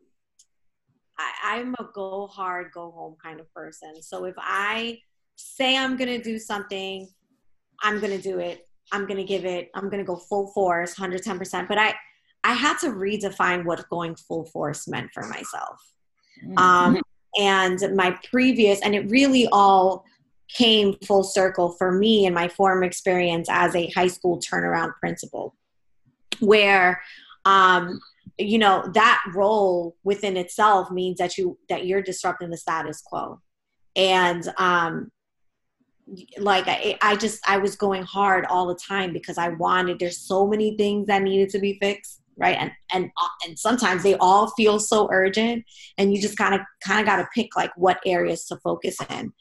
I, 1.17 1.31
i'm 1.43 1.75
a 1.79 1.87
go 1.93 2.27
hard 2.27 2.71
go 2.73 2.91
home 2.91 3.15
kind 3.23 3.39
of 3.39 3.51
person. 3.53 4.01
So 4.01 4.25
if 4.25 4.35
i 4.37 4.99
say 5.35 5.77
I'm 5.77 5.97
going 5.97 6.09
to 6.09 6.21
do 6.21 6.39
something, 6.39 7.07
I'm 7.81 7.99
going 7.99 8.15
to 8.15 8.21
do 8.21 8.39
it. 8.39 8.67
I'm 8.91 9.05
going 9.05 9.17
to 9.17 9.23
give 9.23 9.45
it, 9.45 9.69
I'm 9.75 9.89
going 9.89 9.99
to 9.99 10.03
go 10.03 10.15
full 10.15 10.47
force, 10.47 10.95
110%. 10.95 11.67
But 11.67 11.77
I, 11.77 11.95
I 12.43 12.53
had 12.53 12.77
to 12.79 12.87
redefine 12.87 13.65
what 13.65 13.87
going 13.89 14.15
full 14.15 14.45
force 14.45 14.87
meant 14.87 15.11
for 15.13 15.23
myself. 15.27 15.79
Mm-hmm. 16.43 16.57
Um, 16.57 17.01
and 17.37 17.95
my 17.95 18.17
previous, 18.29 18.81
and 18.81 18.93
it 18.93 19.09
really 19.09 19.47
all 19.51 20.03
came 20.49 20.95
full 21.05 21.23
circle 21.23 21.71
for 21.71 21.91
me 21.91 22.25
in 22.25 22.33
my 22.33 22.47
former 22.47 22.83
experience 22.83 23.47
as 23.49 23.75
a 23.75 23.89
high 23.91 24.07
school 24.07 24.39
turnaround 24.39 24.91
principal, 24.99 25.55
where, 26.39 27.01
um, 27.45 27.99
you 28.37 28.57
know, 28.57 28.89
that 28.93 29.23
role 29.33 29.95
within 30.03 30.37
itself 30.37 30.91
means 30.91 31.17
that 31.17 31.37
you 31.37 31.57
that 31.69 31.85
you're 31.85 32.01
disrupting 32.01 32.49
the 32.49 32.57
status 32.57 33.01
quo, 33.01 33.39
and 33.95 34.51
um, 34.57 35.11
like 36.37 36.67
I, 36.67 36.97
I 37.01 37.15
just 37.15 37.39
i 37.47 37.57
was 37.57 37.77
going 37.77 38.03
hard 38.03 38.45
all 38.47 38.67
the 38.67 38.75
time 38.75 39.13
because 39.13 39.37
i 39.37 39.49
wanted 39.49 39.99
there's 39.99 40.19
so 40.19 40.45
many 40.45 40.75
things 40.75 41.07
that 41.07 41.21
needed 41.21 41.49
to 41.51 41.59
be 41.59 41.77
fixed 41.79 42.22
right? 42.37 42.57
And 42.59 42.71
and 42.91 43.11
and 43.45 43.57
sometimes 43.57 44.03
they 44.03 44.15
all 44.15 44.51
feel 44.51 44.79
so 44.79 45.09
urgent 45.11 45.63
and 45.97 46.13
you 46.13 46.21
just 46.21 46.37
kind 46.37 46.55
of 46.55 46.61
kind 46.85 46.99
of 46.99 47.05
got 47.05 47.17
to 47.17 47.27
pick 47.33 47.55
like 47.55 47.71
what 47.75 47.99
areas 48.05 48.45
to 48.45 48.57
focus 48.57 48.97
in. 49.09 49.31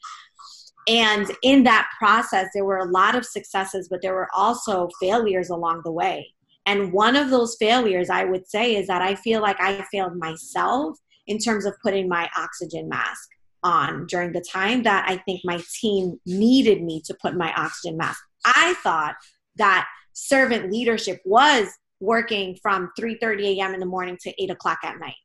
And 0.87 1.31
in 1.41 1.63
that 1.63 1.87
process 1.97 2.47
there 2.53 2.65
were 2.65 2.77
a 2.77 2.91
lot 2.91 3.15
of 3.15 3.25
successes 3.25 3.87
but 3.89 4.01
there 4.01 4.13
were 4.13 4.29
also 4.35 4.89
failures 5.01 5.49
along 5.49 5.81
the 5.83 5.91
way. 5.91 6.33
And 6.65 6.93
one 6.93 7.15
of 7.15 7.29
those 7.29 7.57
failures 7.59 8.09
i 8.09 8.23
would 8.23 8.47
say 8.47 8.75
is 8.75 8.87
that 8.87 9.01
i 9.01 9.15
feel 9.15 9.41
like 9.41 9.59
i 9.59 9.83
failed 9.91 10.15
myself 10.15 10.97
in 11.27 11.37
terms 11.37 11.65
of 11.65 11.73
putting 11.83 12.07
my 12.07 12.29
oxygen 12.37 12.87
mask 12.87 13.29
on 13.63 14.05
during 14.07 14.33
the 14.33 14.41
time 14.41 14.83
that 14.83 15.05
I 15.07 15.17
think 15.17 15.41
my 15.43 15.61
team 15.79 16.19
needed 16.25 16.83
me 16.83 17.01
to 17.05 17.15
put 17.21 17.35
my 17.35 17.53
oxygen 17.53 17.97
mask. 17.97 18.21
I 18.45 18.75
thought 18.83 19.15
that 19.55 19.87
servant 20.13 20.71
leadership 20.71 21.21
was 21.25 21.69
working 22.03 22.57
from 22.61 22.91
3:30 22.99 23.57
a.m. 23.57 23.73
in 23.73 23.79
the 23.79 23.85
morning 23.85 24.17
to 24.21 24.43
8 24.43 24.51
o'clock 24.51 24.79
at 24.83 24.99
night. 24.99 25.15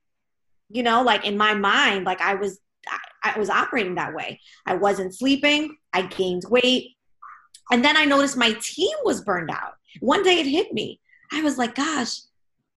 You 0.70 0.82
know, 0.82 1.02
like 1.02 1.24
in 1.24 1.36
my 1.36 1.54
mind, 1.54 2.04
like 2.04 2.20
I 2.20 2.34
was 2.34 2.60
I, 2.88 3.32
I 3.34 3.38
was 3.38 3.50
operating 3.50 3.96
that 3.96 4.14
way. 4.14 4.40
I 4.66 4.74
wasn't 4.74 5.14
sleeping, 5.14 5.76
I 5.92 6.02
gained 6.02 6.44
weight. 6.48 6.92
And 7.70 7.84
then 7.84 7.96
I 7.96 8.04
noticed 8.06 8.36
my 8.36 8.54
team 8.62 8.96
was 9.04 9.22
burned 9.22 9.50
out. 9.50 9.74
One 10.00 10.22
day 10.22 10.40
it 10.40 10.46
hit 10.46 10.72
me. 10.72 11.00
I 11.30 11.42
was 11.42 11.58
like, 11.58 11.74
gosh, 11.74 12.20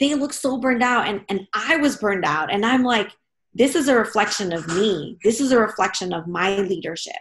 they 0.01 0.15
look 0.15 0.33
so 0.33 0.57
burned 0.57 0.83
out 0.83 1.07
and, 1.07 1.21
and 1.29 1.47
I 1.53 1.77
was 1.77 1.95
burned 1.95 2.25
out. 2.25 2.51
And 2.51 2.65
I'm 2.65 2.83
like, 2.83 3.11
this 3.53 3.75
is 3.75 3.87
a 3.87 3.95
reflection 3.95 4.53
of 4.53 4.67
me 4.67 5.17
this 5.23 5.39
is 5.41 5.51
a 5.51 5.59
reflection 5.59 6.13
of 6.13 6.27
my 6.27 6.57
leadership 6.57 7.13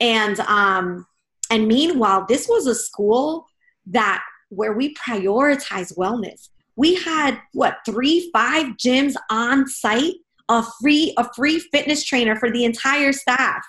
and 0.00 0.40
um 0.40 1.06
and 1.50 1.66
meanwhile 1.66 2.26
this 2.28 2.48
was 2.48 2.66
a 2.66 2.74
school 2.74 3.46
that 3.86 4.22
where 4.48 4.72
we 4.72 4.94
prioritize 4.94 5.96
wellness. 5.96 6.48
We 6.76 6.94
had 6.96 7.38
what 7.52 7.78
three 7.84 8.30
five 8.32 8.76
gyms 8.76 9.14
on 9.30 9.66
site 9.66 10.14
a 10.48 10.64
free 10.80 11.14
a 11.16 11.28
free 11.34 11.58
fitness 11.58 12.04
trainer 12.04 12.36
for 12.36 12.50
the 12.50 12.64
entire 12.64 13.12
staff. 13.12 13.64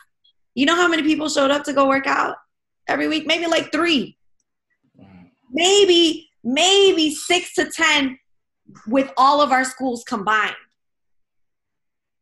You 0.55 0.65
know 0.65 0.75
how 0.75 0.87
many 0.87 1.03
people 1.03 1.29
showed 1.29 1.51
up 1.51 1.63
to 1.65 1.73
go 1.73 1.87
work 1.87 2.07
out 2.07 2.35
every 2.87 3.07
week? 3.07 3.27
Maybe 3.27 3.47
like 3.47 3.71
three. 3.71 4.17
Maybe 5.51 6.29
maybe 6.43 7.13
six 7.13 7.53
to 7.55 7.69
ten 7.69 8.17
with 8.87 9.11
all 9.17 9.41
of 9.41 9.51
our 9.51 9.65
schools 9.65 10.03
combined. 10.07 10.55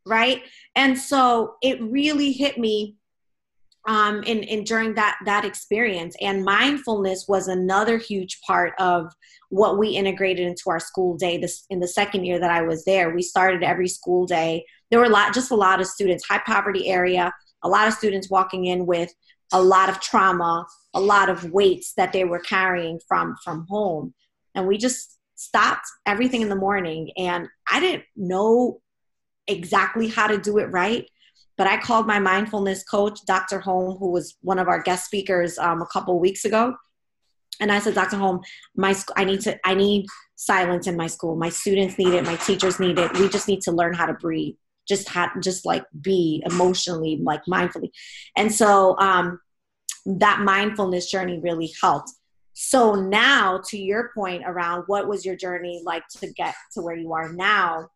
Right? 0.06 0.44
And 0.76 0.98
so 0.98 1.56
it 1.62 1.82
really 1.82 2.32
hit 2.32 2.58
me 2.58 2.96
um, 3.88 4.22
in, 4.24 4.44
in 4.44 4.64
during 4.64 4.94
that 4.96 5.18
that 5.26 5.46
experience. 5.46 6.16
And 6.22 6.44
mindfulness 6.44 7.26
was 7.28 7.48
another 7.48 7.98
huge 7.98 8.40
part 8.46 8.74
of 8.78 9.12
what 9.50 9.80
we 9.80 9.90
integrated 9.90 10.46
into 10.46 10.64
our 10.68 10.80
school 10.80 11.18
day 11.18 11.38
this 11.38 11.66
in 11.70 11.80
the 11.80 11.88
second 11.88 12.26
year 12.26 12.40
that 12.40 12.52
i 12.52 12.62
was 12.62 12.84
there. 12.86 13.16
We 13.16 13.22
started 13.22 13.64
every 13.64 13.88
school 13.88 14.26
day. 14.26 14.66
There 14.92 15.00
were 15.00 15.06
a 15.06 15.10
lot 15.10 15.34
just 15.34 15.52
a 15.52 15.56
lot 15.56 15.80
of 15.80 15.88
students 15.88 16.26
high 16.28 16.42
poverty 16.46 16.90
area 16.90 17.34
a 17.64 17.70
lot 17.70 17.88
of 17.88 17.94
students 17.94 18.30
walking 18.30 18.66
in 18.66 18.86
with 18.86 19.12
a 19.52 19.62
lot 19.62 19.90
of 19.90 20.00
trauma 20.00 20.66
a 20.94 21.02
lot 21.02 21.30
of 21.30 21.52
weights 21.52 21.94
that 21.96 22.14
they 22.14 22.26
were 22.26 22.40
carrying 22.40 23.00
from 23.08 23.36
from 23.44 23.66
home. 23.70 24.14
And 24.54 24.68
we 24.68 24.78
just 24.78 25.18
stopped 25.36 25.88
everything 26.06 26.42
in 26.42 26.50
the 26.50 26.56
morning 26.56 27.12
and 27.16 27.48
i 27.72 27.80
didn't 27.80 28.04
know 28.16 28.82
exactly 29.48 30.08
how 30.08 30.28
to 30.28 30.38
do 30.38 30.58
it 30.58 30.66
right. 30.66 31.10
But 31.58 31.68
I 31.68 31.78
called 31.78 32.06
my 32.06 32.20
mindfulness 32.20 32.84
coach, 32.84 33.20
Dr. 33.26 33.60
Holm, 33.60 33.98
who 33.98 34.12
was 34.12 34.38
one 34.42 34.60
of 34.60 34.68
our 34.68 34.82
guest 34.82 35.06
speakers 35.06 35.58
um, 35.58 35.82
a 35.82 35.88
couple 35.88 36.20
weeks 36.20 36.46
ago, 36.46 36.76
and 37.60 37.72
I 37.72 37.80
said, 37.80 37.96
Dr. 37.96 38.18
Holm, 38.18 38.42
my 38.76 38.96
I 39.16 39.24
need 39.24 39.42
to 39.42 39.58
I 39.66 39.74
need 39.74 40.06
silence 40.36 40.88
in 40.88 40.96
my 40.96 41.08
school. 41.08 41.36
My 41.36 41.50
students 41.50 41.98
need 41.98 42.14
it. 42.14 42.26
My 42.26 42.36
teachers 42.36 42.80
need 42.80 43.00
it. 43.00 43.12
We 43.18 43.30
just 43.30 43.48
need 43.48 43.62
to 43.62 43.72
learn 43.72 43.94
how 43.94 44.06
to 44.06 44.14
breathe. 44.14 44.56
Just 44.88 45.10
have 45.10 45.42
just 45.42 45.66
like 45.66 45.84
be 46.00 46.44
emotionally 46.46 47.20
like 47.22 47.44
mindfully, 47.46 47.90
and 48.36 48.54
so 48.54 48.98
um, 49.00 49.40
that 50.06 50.42
mindfulness 50.42 51.10
journey 51.10 51.40
really 51.40 51.74
helped. 51.82 52.12
So 52.54 52.96
now, 52.96 53.62
to 53.68 53.78
your 53.78 54.12
point 54.16 54.44
around 54.46 54.84
what 54.88 55.08
was 55.08 55.26
your 55.26 55.36
journey 55.36 55.82
like 55.86 56.08
to 56.20 56.32
get 56.34 56.56
to 56.74 56.82
where 56.82 56.96
you 56.96 57.14
are 57.14 57.32
now, 57.32 57.90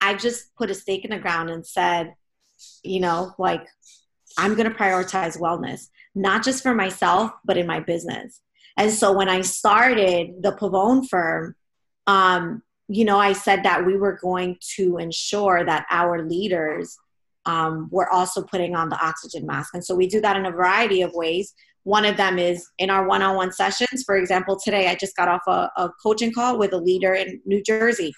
I 0.00 0.14
just 0.14 0.54
put 0.54 0.70
a 0.70 0.74
stake 0.74 1.04
in 1.04 1.10
the 1.10 1.18
ground 1.18 1.50
and 1.50 1.66
said, 1.66 2.14
you 2.82 3.00
know, 3.00 3.34
like, 3.38 3.66
I'm 4.38 4.54
going 4.54 4.70
to 4.70 4.76
prioritize 4.76 5.38
wellness, 5.38 5.88
not 6.14 6.44
just 6.44 6.62
for 6.62 6.74
myself, 6.74 7.32
but 7.44 7.56
in 7.56 7.66
my 7.66 7.80
business. 7.80 8.40
And 8.76 8.92
so 8.92 9.12
when 9.12 9.28
I 9.28 9.40
started 9.40 10.42
the 10.42 10.52
Pavon 10.52 11.08
firm, 11.08 11.54
um, 12.06 12.62
you 12.88 13.04
know, 13.04 13.18
I 13.18 13.32
said 13.32 13.62
that 13.64 13.84
we 13.84 13.96
were 13.96 14.18
going 14.20 14.58
to 14.76 14.98
ensure 14.98 15.64
that 15.64 15.86
our 15.90 16.22
leaders 16.28 16.96
um, 17.46 17.88
were 17.90 18.12
also 18.12 18.42
putting 18.42 18.74
on 18.74 18.88
the 18.88 19.02
oxygen 19.04 19.46
mask. 19.46 19.74
And 19.74 19.84
so 19.84 19.94
we 19.94 20.06
do 20.06 20.20
that 20.20 20.36
in 20.36 20.46
a 20.46 20.50
variety 20.50 21.02
of 21.02 21.12
ways. 21.14 21.54
One 21.84 22.04
of 22.04 22.16
them 22.16 22.38
is 22.38 22.68
in 22.78 22.90
our 22.90 23.06
one 23.06 23.22
on 23.22 23.36
one 23.36 23.52
sessions. 23.52 24.02
For 24.04 24.16
example, 24.16 24.58
today 24.62 24.88
I 24.88 24.96
just 24.96 25.16
got 25.16 25.28
off 25.28 25.42
a, 25.46 25.70
a 25.76 25.90
coaching 26.02 26.32
call 26.32 26.58
with 26.58 26.72
a 26.72 26.78
leader 26.78 27.14
in 27.14 27.40
New 27.46 27.62
Jersey 27.62 28.12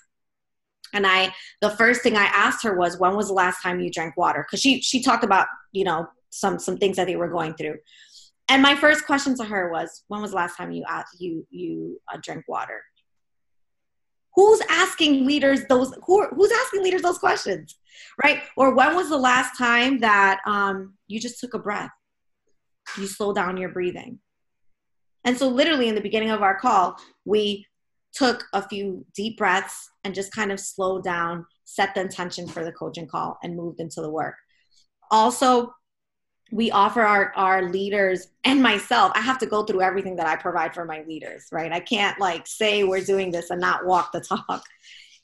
and 0.95 1.07
i 1.07 1.33
the 1.61 1.71
first 1.71 2.02
thing 2.02 2.16
i 2.16 2.25
asked 2.25 2.62
her 2.62 2.76
was 2.76 2.99
when 2.99 3.14
was 3.14 3.28
the 3.28 3.35
last 3.35 3.62
time 3.62 3.80
you 3.80 3.90
drank 3.90 4.16
water 4.16 4.45
because 4.47 4.61
she 4.61 4.80
she 4.80 5.02
talked 5.02 5.25
about 5.25 5.47
you 5.73 5.85
know 5.85 6.07
some 6.30 6.59
some 6.59 6.76
things 6.76 6.97
that 6.97 7.07
they 7.07 7.16
were 7.16 7.28
going 7.28 7.54
through 7.54 7.76
And 8.49 8.62
my 8.62 8.75
first 8.75 9.04
question 9.07 9.37
to 9.37 9.45
her 9.45 9.71
was, 9.71 10.04
"When 10.09 10.23
was 10.23 10.30
the 10.30 10.38
last 10.38 10.57
time 10.57 10.73
you 10.73 10.85
uh, 10.88 11.02
you 11.18 11.47
you 11.50 12.00
uh, 12.12 12.18
drank 12.23 12.45
water?" 12.49 12.83
Who's 14.35 14.62
asking 14.71 15.26
leaders 15.26 15.66
those? 15.68 15.95
Who 16.07 16.26
who's 16.28 16.52
asking 16.52 16.83
leaders 16.83 17.02
those 17.02 17.18
questions, 17.18 17.76
right? 18.25 18.42
Or 18.57 18.75
when 18.75 18.97
was 18.97 19.11
the 19.11 19.18
last 19.18 19.59
time 19.59 20.00
that 20.00 20.40
um, 20.47 20.95
you 21.09 21.21
just 21.21 21.40
took 21.40 21.54
a 21.54 21.59
breath? 21.59 21.90
You 22.97 23.07
slow 23.07 23.35
down 23.35 23.59
your 23.59 23.68
breathing. 23.71 24.21
And 25.25 25.37
so, 25.37 25.49
literally, 25.49 25.88
in 25.90 25.95
the 25.95 26.00
beginning 26.00 26.30
of 26.30 26.42
our 26.42 26.59
call, 26.59 26.97
we 27.26 27.66
took 28.18 28.44
a 28.52 28.66
few 28.66 29.04
deep 29.14 29.38
breaths 29.38 29.90
and 30.04 30.14
just 30.14 30.32
kind 30.32 30.50
of 30.50 30.58
slowed 30.58 31.04
down, 31.04 31.46
set 31.64 31.94
the 31.94 32.00
intention 32.00 32.48
for 32.48 32.64
the 32.64 32.72
coaching 32.72 33.06
call, 33.06 33.38
and 33.42 33.56
moved 33.56 33.80
into 33.80 34.00
the 34.00 34.10
work. 34.10 34.34
Also, 35.10 35.72
we 36.50 36.70
offer 36.70 37.02
our, 37.02 37.32
our 37.37 37.70
leaders 37.70 38.28
and 38.44 38.62
myself 38.62 39.12
i 39.14 39.20
have 39.20 39.37
to 39.37 39.44
go 39.44 39.64
through 39.64 39.82
everything 39.82 40.16
that 40.16 40.26
i 40.26 40.34
provide 40.34 40.75
for 40.75 40.87
my 40.87 41.02
leaders 41.06 41.46
right? 41.52 41.72
I 41.72 41.80
can't 41.80 42.18
like 42.18 42.46
say 42.46 42.84
we're 42.84 43.04
doing 43.04 43.30
this 43.30 43.50
and 43.50 43.60
not 43.60 43.84
walk 43.84 44.12
the 44.12 44.20
talk. 44.20 44.64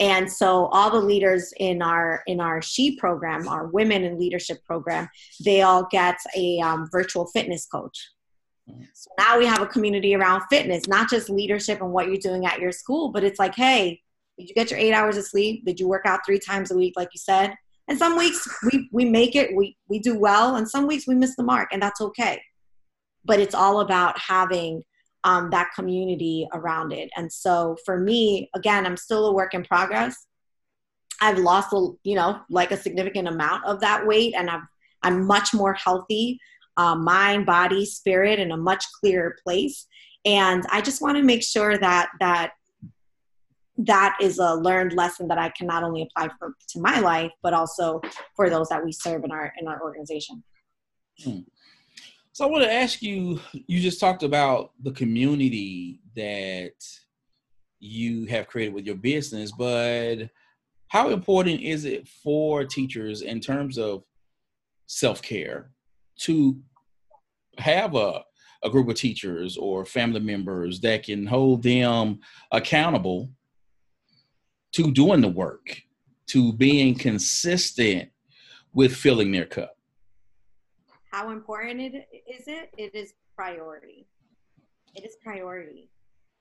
And 0.01 0.31
so 0.31 0.67
all 0.67 0.91
the 0.91 0.99
leaders 0.99 1.53
in 1.59 1.81
our 1.81 2.23
in 2.27 2.41
our 2.41 2.61
she 2.61 2.99
program 2.99 3.47
our 3.49 3.69
women 3.69 4.05
in 4.05 4.19
leadership 4.19 4.59
program 4.65 5.09
they 5.45 5.63
all 5.63 5.87
get 5.91 6.19
a 6.37 6.61
um, 6.61 6.89
virtual 6.91 7.27
fitness 7.27 7.67
coach 7.67 8.11
so 8.93 9.11
now 9.19 9.39
we 9.39 9.47
have 9.47 9.61
a 9.61 9.67
community 9.67 10.15
around 10.15 10.43
fitness 10.51 10.87
not 10.89 11.11
just 11.11 11.29
leadership 11.29 11.81
and 11.81 11.93
what 11.93 12.07
you're 12.07 12.17
doing 12.17 12.47
at 12.47 12.59
your 12.59 12.73
school 12.73 13.11
but 13.11 13.23
it's 13.23 13.39
like 13.39 13.55
hey 13.55 14.01
did 14.39 14.49
you 14.49 14.55
get 14.55 14.71
your 14.71 14.81
eight 14.81 14.93
hours 14.93 15.17
of 15.17 15.25
sleep 15.25 15.65
did 15.65 15.79
you 15.79 15.87
work 15.87 16.07
out 16.07 16.21
three 16.25 16.39
times 16.39 16.71
a 16.71 16.77
week 16.77 16.95
like 16.97 17.09
you 17.13 17.19
said 17.19 17.55
and 17.89 17.99
some 17.99 18.17
weeks 18.17 18.49
we, 18.73 18.89
we 18.93 19.05
make 19.05 19.37
it, 19.37 19.55
we, 19.55 19.77
we 19.89 19.99
do 19.99 20.19
well, 20.19 20.57
and 20.57 20.69
some 20.69 20.87
weeks 20.87 21.07
we 21.07 21.15
miss 21.15 21.37
the 21.37 21.43
mark, 21.43 21.69
and 21.73 21.83
that's 21.83 22.01
okay. 22.01 22.41
But 23.25 23.41
it's 23.41 23.55
all 23.55 23.81
about 23.81 24.19
having 24.19 24.83
um, 25.25 25.51
that 25.51 25.71
community 25.75 26.47
around 26.53 26.93
it. 26.93 27.11
And 27.17 27.33
so 27.33 27.77
for 27.85 27.99
me, 27.99 28.51
again, 28.55 28.87
I'm 28.87 28.97
still 28.97 29.27
a 29.27 29.33
work 29.33 29.55
in 29.55 29.65
progress. 29.65 30.27
I've 31.21 31.39
lost, 31.39 31.73
a, 31.73 31.89
you 32.03 32.15
know, 32.17 32.41
like 32.51 32.71
a 32.71 32.77
significant 32.77 33.29
amount 33.29 33.65
of 33.65 33.81
that 33.81 34.07
weight, 34.07 34.35
and 34.37 34.51
I'm 34.51 34.69
I'm 35.03 35.27
much 35.27 35.53
more 35.53 35.75
healthy, 35.75 36.39
uh, 36.77 36.95
mind, 36.95 37.47
body, 37.47 37.85
spirit, 37.85 38.39
in 38.39 38.53
a 38.53 38.57
much 38.57 38.85
clearer 39.01 39.37
place. 39.45 39.87
And 40.25 40.65
I 40.71 40.81
just 40.81 41.03
want 41.03 41.17
to 41.17 41.23
make 41.23 41.43
sure 41.43 41.77
that 41.79 42.09
that 42.21 42.53
that 43.77 44.17
is 44.21 44.39
a 44.39 44.55
learned 44.55 44.93
lesson 44.93 45.27
that 45.29 45.39
I 45.39 45.51
can 45.51 45.67
not 45.67 45.83
only 45.83 46.03
apply 46.03 46.31
for, 46.39 46.55
to 46.69 46.81
my 46.81 47.01
life, 47.01 47.33
but 47.43 47.53
also 47.53 48.01
for 48.37 48.49
those 48.49 48.69
that 48.69 48.85
we 48.85 48.93
serve 48.93 49.25
in 49.25 49.33
our 49.33 49.53
in 49.59 49.67
our 49.67 49.83
organization. 49.83 50.43
Hmm. 51.23 51.41
So 52.33 52.45
I 52.45 52.51
want 52.51 52.65
to 52.65 52.73
ask 52.73 53.03
you. 53.03 53.41
You 53.53 53.81
just 53.81 54.01
talked 54.01 54.23
about 54.23 54.73
the 54.83 54.93
community 54.93 56.01
that 56.17 56.75
you 57.79 58.27
have 58.27 58.47
created 58.47 58.75
with 58.75 58.87
your 58.87 58.97
business, 58.97 59.53
but 59.53 60.31
how 60.89 61.11
important 61.11 61.61
is 61.61 61.85
it 61.85 62.09
for 62.09 62.65
teachers 62.65 63.23
in 63.23 63.41
terms 63.41 63.79
of 63.79 64.05
self 64.87 65.21
care 65.21 65.71
to 66.21 66.59
have 67.59 67.95
a 67.95 68.25
a 68.65 68.71
group 68.71 68.89
of 68.89 68.95
teachers 68.95 69.57
or 69.59 69.85
family 69.85 70.21
members 70.21 70.81
that 70.81 71.03
can 71.03 71.27
hold 71.27 71.63
them 71.63 72.19
accountable 72.51 73.31
to 74.73 74.91
doing 74.91 75.21
the 75.21 75.29
work, 75.29 75.83
to 76.27 76.53
being 76.55 76.95
consistent 76.95 78.09
with 78.73 78.97
filling 78.97 79.31
their 79.31 79.45
cup. 79.45 79.77
How 81.13 81.31
important 81.31 81.81
it 81.81 82.09
is 82.27 82.49
it? 82.49 82.71
It 82.77 82.95
is 82.95 83.13
priority. 83.37 84.07
It 84.97 85.05
is 85.05 85.17
priority, 85.23 85.91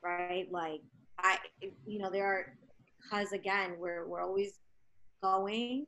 right? 0.02 0.48
Like 0.50 0.82
I, 1.20 1.38
you 1.86 2.00
know, 2.00 2.10
there 2.10 2.26
are 2.26 2.58
because 3.04 3.34
again, 3.34 3.76
we're 3.78 4.08
we're 4.08 4.22
always 4.22 4.60
going. 5.22 5.86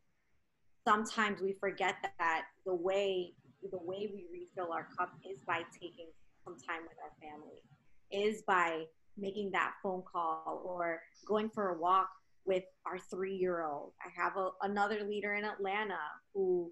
Sometimes 0.87 1.41
we 1.41 1.53
forget 1.59 1.95
that 2.19 2.43
the 2.65 2.75
way 2.75 3.33
the 3.71 3.79
way 3.79 4.09
we 4.13 4.25
refill 4.31 4.71
our 4.71 4.87
cup 4.97 5.11
is 5.29 5.39
by 5.45 5.61
taking 5.73 6.07
some 6.43 6.55
time 6.57 6.81
with 6.83 6.97
our 7.03 7.13
family, 7.21 7.61
is 8.11 8.43
by 8.43 8.83
making 9.17 9.51
that 9.51 9.73
phone 9.81 10.03
call 10.11 10.61
or 10.65 11.01
going 11.25 11.49
for 11.49 11.69
a 11.69 11.77
walk 11.77 12.09
with 12.45 12.63
our 12.85 12.99
three 12.99 13.35
year 13.35 13.63
old. 13.63 13.93
I 14.03 14.09
have 14.21 14.37
a, 14.37 14.49
another 14.61 15.03
leader 15.03 15.33
in 15.33 15.45
Atlanta 15.45 15.97
who, 16.33 16.71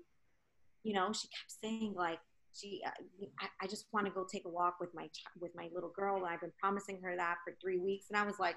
you 0.83 0.93
know, 0.93 1.11
she 1.13 1.27
kept 1.27 1.51
saying 1.61 1.93
like, 1.95 2.19
she, 2.55 2.81
uh, 2.85 2.91
I, 3.39 3.47
I 3.63 3.67
just 3.67 3.87
want 3.91 4.05
to 4.05 4.11
go 4.11 4.25
take 4.31 4.45
a 4.45 4.49
walk 4.49 4.75
with 4.79 4.93
my 4.93 5.09
with 5.39 5.51
my 5.55 5.69
little 5.73 5.89
girl. 5.89 6.17
And 6.17 6.25
I've 6.27 6.41
been 6.41 6.53
promising 6.59 7.01
her 7.01 7.15
that 7.15 7.37
for 7.43 7.55
three 7.59 7.79
weeks, 7.79 8.05
and 8.09 8.17
I 8.17 8.23
was 8.23 8.37
like, 8.37 8.55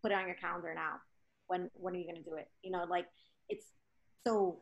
put 0.00 0.12
it 0.12 0.14
on 0.14 0.26
your 0.26 0.36
calendar 0.36 0.72
now. 0.74 1.00
When 1.48 1.70
when 1.74 1.94
are 1.94 1.98
you 1.98 2.04
going 2.04 2.22
to 2.22 2.30
do 2.30 2.36
it? 2.36 2.48
You 2.62 2.70
know, 2.70 2.84
like 2.88 3.06
it's 3.48 3.66
so 4.24 4.60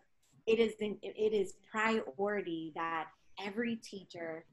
it 0.49 0.59
is 0.59 0.73
in, 0.81 0.97
it 1.03 1.35
is 1.35 1.55
priority 1.71 2.73
that 2.75 3.09
every 3.45 3.77
teacher 3.77 4.47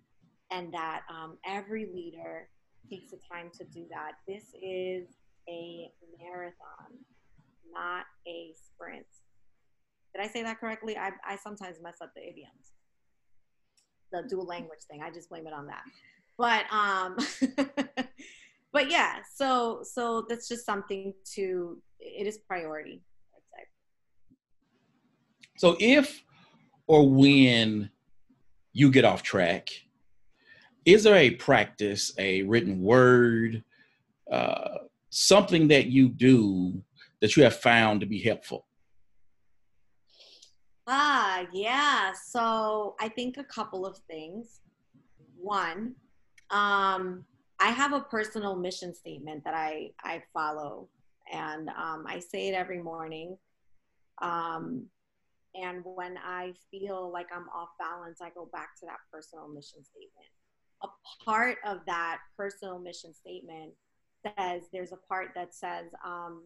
and 0.52 0.74
that 0.74 1.02
um, 1.10 1.38
every 1.46 1.88
leader 1.94 2.50
takes 2.90 3.12
the 3.12 3.20
time 3.32 3.50
to 3.58 3.64
do 3.66 3.86
that. 3.90 4.14
This 4.28 4.44
is 4.62 5.08
a 5.50 5.90
marathon, 6.22 7.00
not 7.74 8.06
a 8.28 8.54
sprint. 8.56 9.06
Did 10.14 10.24
I 10.24 10.28
say 10.28 10.44
that 10.44 10.60
correctly? 10.60 10.98
I, 10.98 11.12
I 11.28 11.38
sometimes 11.38 11.78
mess 11.82 11.98
up 12.02 12.12
the 12.16 12.22
idioms. 12.22 12.74
The 14.12 14.24
dual 14.30 14.46
language 14.46 14.80
thing. 14.90 15.02
I 15.02 15.12
just 15.12 15.30
blame 15.30 15.48
it 15.48 15.54
on 15.54 15.68
that. 15.68 15.84
But 16.38 16.66
um 16.72 17.18
but 18.74 18.92
yeah, 18.92 19.20
so 19.34 19.82
so 19.84 20.26
that's 20.28 20.48
just 20.48 20.66
something 20.66 21.14
to 21.36 21.82
it 22.00 22.28
is 22.28 22.38
priority. 22.38 23.02
So 25.58 25.78
if 25.80 26.24
or 26.88 27.10
when 27.10 27.90
you 28.74 28.92
get 28.92 29.06
off 29.06 29.24
track, 29.24 29.70
is 30.86 31.04
there 31.04 31.16
a 31.16 31.32
practice, 31.32 32.14
a 32.18 32.44
written 32.44 32.82
word, 32.82 33.64
uh, 34.32 34.78
something 35.10 35.68
that 35.70 35.88
you 35.88 36.10
do 36.10 36.84
that 37.22 37.36
you 37.36 37.44
have 37.44 37.56
found 37.56 38.02
to 38.02 38.06
be 38.06 38.20
helpful? 38.20 38.66
Ah, 40.88 41.46
yeah. 41.52 42.12
So 42.14 42.96
I 43.00 43.10
think 43.10 43.38
a 43.38 43.44
couple 43.44 43.86
of 43.86 43.98
things. 44.10 44.60
One, 45.36 45.96
um, 46.52 47.26
I 47.60 47.70
have 47.70 47.94
a 47.94 48.02
personal 48.02 48.56
mission 48.56 48.94
statement 48.94 49.44
that 49.46 49.54
I, 49.54 49.92
I 50.04 50.22
follow, 50.34 50.90
and 51.32 51.70
um, 51.70 52.06
I 52.08 52.20
say 52.20 52.50
it 52.50 52.54
every 52.54 52.82
morning. 52.82 53.38
Um, 54.22 54.86
and 55.62 55.82
when 55.84 56.18
I 56.18 56.54
feel 56.72 57.12
like 57.12 57.28
I'm 57.34 57.48
off 57.50 57.70
balance, 57.80 58.20
I 58.22 58.30
go 58.30 58.50
back 58.52 58.76
to 58.80 58.86
that 58.86 59.00
personal 59.12 59.48
mission 59.48 59.84
statement. 59.84 60.30
A 60.84 60.88
part 61.24 61.58
of 61.66 61.80
that 61.88 62.20
personal 62.38 62.80
mission 62.80 63.14
statement 63.14 63.74
says 64.38 64.64
there's 64.74 64.92
a 64.92 65.08
part 65.08 65.30
that 65.36 65.54
says 65.54 65.86
um, 66.06 66.42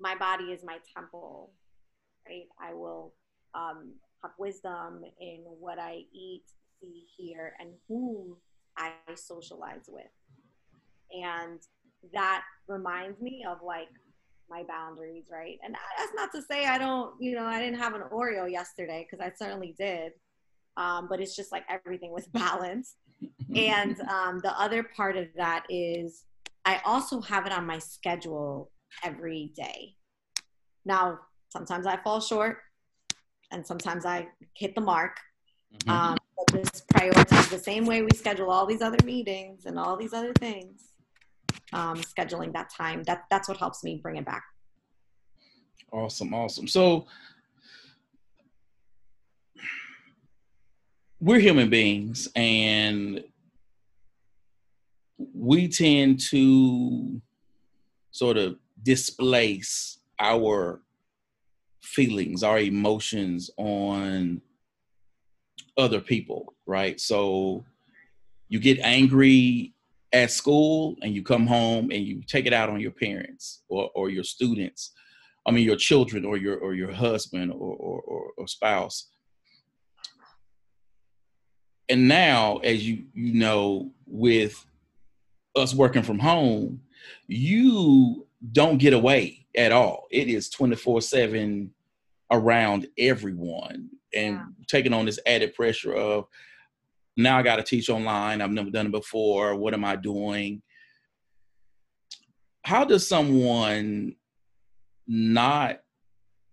my 0.00 0.14
body 0.16 0.44
is 0.44 0.64
my 0.64 0.78
temple 0.94 1.50
right 2.26 2.46
i 2.60 2.72
will 2.72 3.14
um, 3.54 3.92
have 4.22 4.32
wisdom 4.38 5.02
in 5.20 5.38
what 5.58 5.78
i 5.78 6.00
eat 6.12 6.44
see 6.80 7.04
hear 7.16 7.54
and 7.60 7.70
whom 7.88 8.36
i 8.76 8.92
socialize 9.14 9.88
with 9.88 10.04
and 11.12 11.60
that 12.12 12.42
reminds 12.68 13.20
me 13.20 13.44
of 13.48 13.58
like 13.64 13.88
my 14.50 14.62
boundaries 14.64 15.26
right 15.30 15.58
and 15.62 15.74
that's 15.98 16.14
not 16.14 16.30
to 16.32 16.42
say 16.42 16.66
i 16.66 16.78
don't 16.78 17.14
you 17.20 17.34
know 17.34 17.44
i 17.44 17.60
didn't 17.60 17.78
have 17.78 17.94
an 17.94 18.02
oreo 18.12 18.50
yesterday 18.50 19.06
because 19.08 19.24
i 19.24 19.32
certainly 19.36 19.74
did 19.78 20.12
um, 20.76 21.08
but 21.08 21.20
it's 21.20 21.34
just 21.34 21.50
like 21.50 21.64
everything 21.68 22.12
was 22.12 22.26
balanced 22.32 22.96
and 23.54 24.00
um, 24.08 24.40
the 24.42 24.58
other 24.58 24.82
part 24.82 25.16
of 25.16 25.26
that 25.36 25.64
is 25.68 26.24
I 26.68 26.82
also 26.84 27.22
have 27.22 27.46
it 27.46 27.52
on 27.52 27.66
my 27.66 27.78
schedule 27.78 28.70
every 29.02 29.52
day. 29.56 29.94
Now, 30.84 31.18
sometimes 31.48 31.86
I 31.86 31.96
fall 31.96 32.20
short 32.20 32.58
and 33.50 33.66
sometimes 33.66 34.04
I 34.04 34.28
hit 34.54 34.74
the 34.74 34.82
mark. 34.82 35.16
Mm-hmm. 35.74 35.90
Um, 35.90 36.18
but 36.36 36.62
this 36.62 36.82
prioritize 36.92 37.48
the 37.48 37.58
same 37.58 37.86
way 37.86 38.02
we 38.02 38.10
schedule 38.14 38.50
all 38.50 38.66
these 38.66 38.82
other 38.82 39.02
meetings 39.02 39.64
and 39.64 39.78
all 39.78 39.96
these 39.96 40.12
other 40.12 40.34
things. 40.34 40.92
Um, 41.72 42.00
scheduling 42.00 42.52
that 42.54 42.70
time 42.70 43.02
that 43.02 43.24
that's 43.30 43.46
what 43.46 43.58
helps 43.58 43.84
me 43.84 44.00
bring 44.02 44.16
it 44.16 44.24
back. 44.24 44.42
Awesome, 45.92 46.32
awesome. 46.32 46.66
So 46.66 47.06
we're 51.20 51.40
human 51.40 51.68
beings 51.68 52.28
and 52.36 53.24
we 55.34 55.68
tend 55.68 56.20
to 56.20 57.20
sort 58.10 58.36
of 58.36 58.56
displace 58.82 59.98
our 60.20 60.80
feelings, 61.82 62.42
our 62.42 62.58
emotions 62.58 63.50
on 63.56 64.40
other 65.76 66.00
people, 66.00 66.54
right? 66.66 67.00
So 67.00 67.64
you 68.48 68.58
get 68.58 68.78
angry 68.80 69.74
at 70.12 70.30
school 70.30 70.96
and 71.02 71.14
you 71.14 71.22
come 71.22 71.46
home 71.46 71.90
and 71.90 72.04
you 72.04 72.22
take 72.26 72.46
it 72.46 72.52
out 72.52 72.70
on 72.70 72.80
your 72.80 72.90
parents 72.90 73.62
or, 73.68 73.90
or 73.94 74.08
your 74.08 74.24
students 74.24 74.92
i 75.46 75.50
mean 75.50 75.64
your 75.64 75.76
children 75.76 76.24
or 76.24 76.36
your 76.36 76.58
or 76.58 76.74
your 76.74 76.92
husband 76.92 77.52
or, 77.52 77.74
or, 77.76 78.30
or 78.36 78.48
spouse 78.48 79.10
and 81.88 82.08
now 82.08 82.56
as 82.58 82.86
you 82.86 83.04
you 83.12 83.34
know 83.34 83.90
with 84.06 84.64
us 85.56 85.74
working 85.74 86.02
from 86.02 86.18
home 86.18 86.80
you 87.26 88.26
don't 88.52 88.78
get 88.78 88.94
away 88.94 89.46
at 89.56 89.72
all 89.72 90.06
it 90.10 90.28
is 90.28 90.48
24 90.48 91.02
7 91.02 91.70
around 92.30 92.86
everyone 92.98 93.90
and 94.14 94.36
yeah. 94.36 94.44
taking 94.68 94.92
on 94.92 95.04
this 95.04 95.18
added 95.26 95.54
pressure 95.54 95.94
of 95.94 96.26
now 97.18 97.36
I 97.36 97.42
got 97.42 97.56
to 97.56 97.64
teach 97.64 97.90
online. 97.90 98.40
I've 98.40 98.52
never 98.52 98.70
done 98.70 98.86
it 98.86 98.92
before. 98.92 99.56
What 99.56 99.74
am 99.74 99.84
I 99.84 99.96
doing? 99.96 100.62
How 102.64 102.84
does 102.84 103.06
someone 103.06 104.14
not 105.08 105.80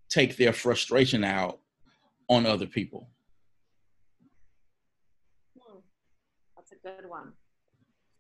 take 0.09 0.37
their 0.37 0.53
frustration 0.53 1.23
out 1.23 1.59
on 2.27 2.47
other 2.47 2.65
people? 2.65 3.09
Hmm. 5.55 5.79
That's 6.57 6.71
a 6.71 6.75
good 6.75 7.07
one. 7.07 7.33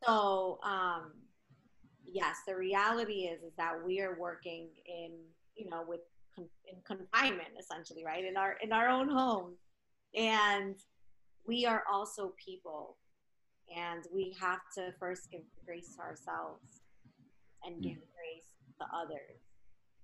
So, 0.05 0.59
um, 0.63 1.13
yes, 2.05 2.37
the 2.47 2.55
reality 2.55 3.23
is 3.23 3.41
is 3.41 3.53
that 3.57 3.73
we 3.83 4.01
are 4.01 4.19
working 4.19 4.69
in 4.85 5.13
you 5.55 5.67
know 5.67 5.83
with 5.87 6.01
in 6.37 6.75
confinement 6.85 7.49
essentially, 7.59 8.05
right? 8.05 8.23
In 8.23 8.37
our 8.37 8.57
in 8.61 8.71
our 8.71 8.87
own 8.87 9.09
home, 9.09 9.55
and 10.15 10.75
we 11.47 11.65
are 11.65 11.83
also 11.91 12.33
people 12.43 12.97
and 13.75 14.05
we 14.13 14.35
have 14.39 14.59
to 14.75 14.93
first 14.99 15.31
give 15.31 15.41
grace 15.65 15.95
to 15.95 16.01
ourselves 16.01 16.81
and 17.63 17.81
give 17.81 17.93
mm. 17.93 18.13
grace 18.15 18.49
to 18.79 18.85
others 18.95 19.41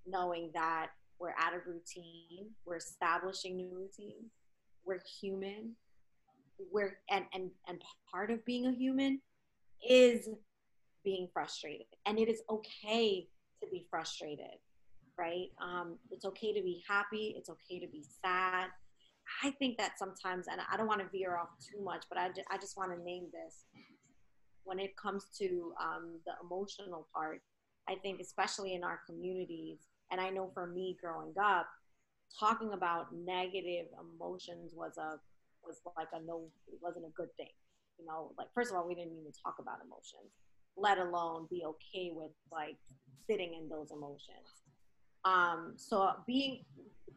knowing 0.06 0.50
that 0.54 0.88
we're 1.18 1.34
out 1.38 1.54
of 1.54 1.60
routine 1.66 2.48
we're 2.66 2.76
establishing 2.76 3.56
new 3.56 3.70
routines 3.72 4.32
we're 4.84 5.00
human 5.20 5.72
we're 6.70 6.98
and 7.10 7.24
and 7.32 7.50
and 7.68 7.80
part 8.10 8.30
of 8.30 8.44
being 8.44 8.66
a 8.66 8.72
human 8.72 9.20
is 9.88 10.28
being 11.04 11.28
frustrated 11.32 11.86
and 12.06 12.18
it 12.18 12.28
is 12.28 12.42
okay 12.50 13.26
to 13.60 13.68
be 13.70 13.86
frustrated 13.90 14.58
right 15.18 15.48
um, 15.60 15.98
it's 16.10 16.24
okay 16.24 16.52
to 16.52 16.62
be 16.62 16.82
happy 16.88 17.34
it's 17.36 17.50
okay 17.50 17.78
to 17.78 17.86
be 17.86 18.04
sad 18.24 18.66
I 19.44 19.50
think 19.50 19.78
that 19.78 19.98
sometimes, 19.98 20.46
and 20.50 20.60
I 20.72 20.76
don't 20.76 20.86
want 20.86 21.00
to 21.00 21.08
veer 21.10 21.36
off 21.36 21.48
too 21.58 21.82
much, 21.82 22.04
but 22.08 22.18
I 22.18 22.28
just, 22.28 22.46
I 22.50 22.58
just 22.58 22.76
want 22.76 22.96
to 22.96 23.02
name 23.02 23.26
this. 23.32 23.64
When 24.64 24.78
it 24.78 24.96
comes 24.96 25.26
to 25.38 25.72
um, 25.80 26.20
the 26.24 26.32
emotional 26.42 27.08
part, 27.12 27.42
I 27.88 27.96
think, 27.96 28.20
especially 28.20 28.74
in 28.74 28.84
our 28.84 29.00
communities, 29.06 29.78
and 30.12 30.20
I 30.20 30.30
know 30.30 30.50
for 30.54 30.66
me 30.68 30.96
growing 31.00 31.34
up, 31.42 31.66
talking 32.38 32.72
about 32.72 33.06
negative 33.12 33.86
emotions 33.98 34.72
was 34.74 34.96
a 34.98 35.18
was 35.64 35.80
like 35.96 36.08
a 36.12 36.20
no, 36.24 36.48
it 36.68 36.78
wasn't 36.80 37.06
a 37.06 37.10
good 37.16 37.34
thing. 37.36 37.50
You 37.98 38.06
know, 38.06 38.32
like 38.38 38.48
first 38.54 38.70
of 38.70 38.76
all, 38.76 38.86
we 38.86 38.94
didn't 38.94 39.12
even 39.12 39.32
talk 39.44 39.56
about 39.58 39.78
emotions, 39.84 40.30
let 40.76 40.98
alone 40.98 41.46
be 41.50 41.64
okay 41.66 42.12
with 42.14 42.30
like 42.50 42.76
sitting 43.28 43.54
in 43.54 43.68
those 43.68 43.90
emotions. 43.90 44.61
Um, 45.24 45.74
so 45.76 46.10
being 46.26 46.64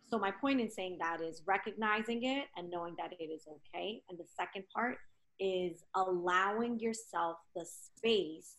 so 0.07 0.19
my 0.19 0.31
point 0.31 0.61
in 0.61 0.69
saying 0.69 0.97
that 1.01 1.19
is 1.21 1.41
recognizing 1.47 2.23
it 2.23 2.45
and 2.55 2.69
knowing 2.69 2.95
that 2.99 3.13
it 3.19 3.23
is 3.23 3.47
okay. 3.47 4.01
And 4.09 4.19
the 4.19 4.25
second 4.37 4.63
part 4.73 4.97
is 5.39 5.83
allowing 5.95 6.79
yourself 6.79 7.37
the 7.55 7.65
space 7.65 8.57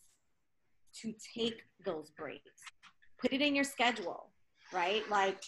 to 1.01 1.13
take 1.35 1.61
those 1.85 2.11
breaks. 2.17 2.61
Put 3.19 3.31
it 3.31 3.41
in 3.41 3.55
your 3.55 3.63
schedule, 3.63 4.29
right? 4.73 5.09
Like 5.09 5.39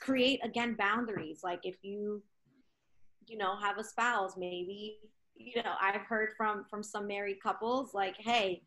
create 0.00 0.40
again 0.44 0.74
boundaries. 0.74 1.40
Like 1.44 1.60
if 1.62 1.76
you 1.82 2.22
you 3.26 3.38
know 3.38 3.56
have 3.56 3.78
a 3.78 3.84
spouse 3.84 4.34
maybe 4.36 4.98
you 5.36 5.62
know 5.62 5.72
i've 5.80 6.02
heard 6.02 6.30
from 6.36 6.64
from 6.68 6.82
some 6.82 7.06
married 7.06 7.40
couples 7.42 7.94
like 7.94 8.14
hey 8.18 8.62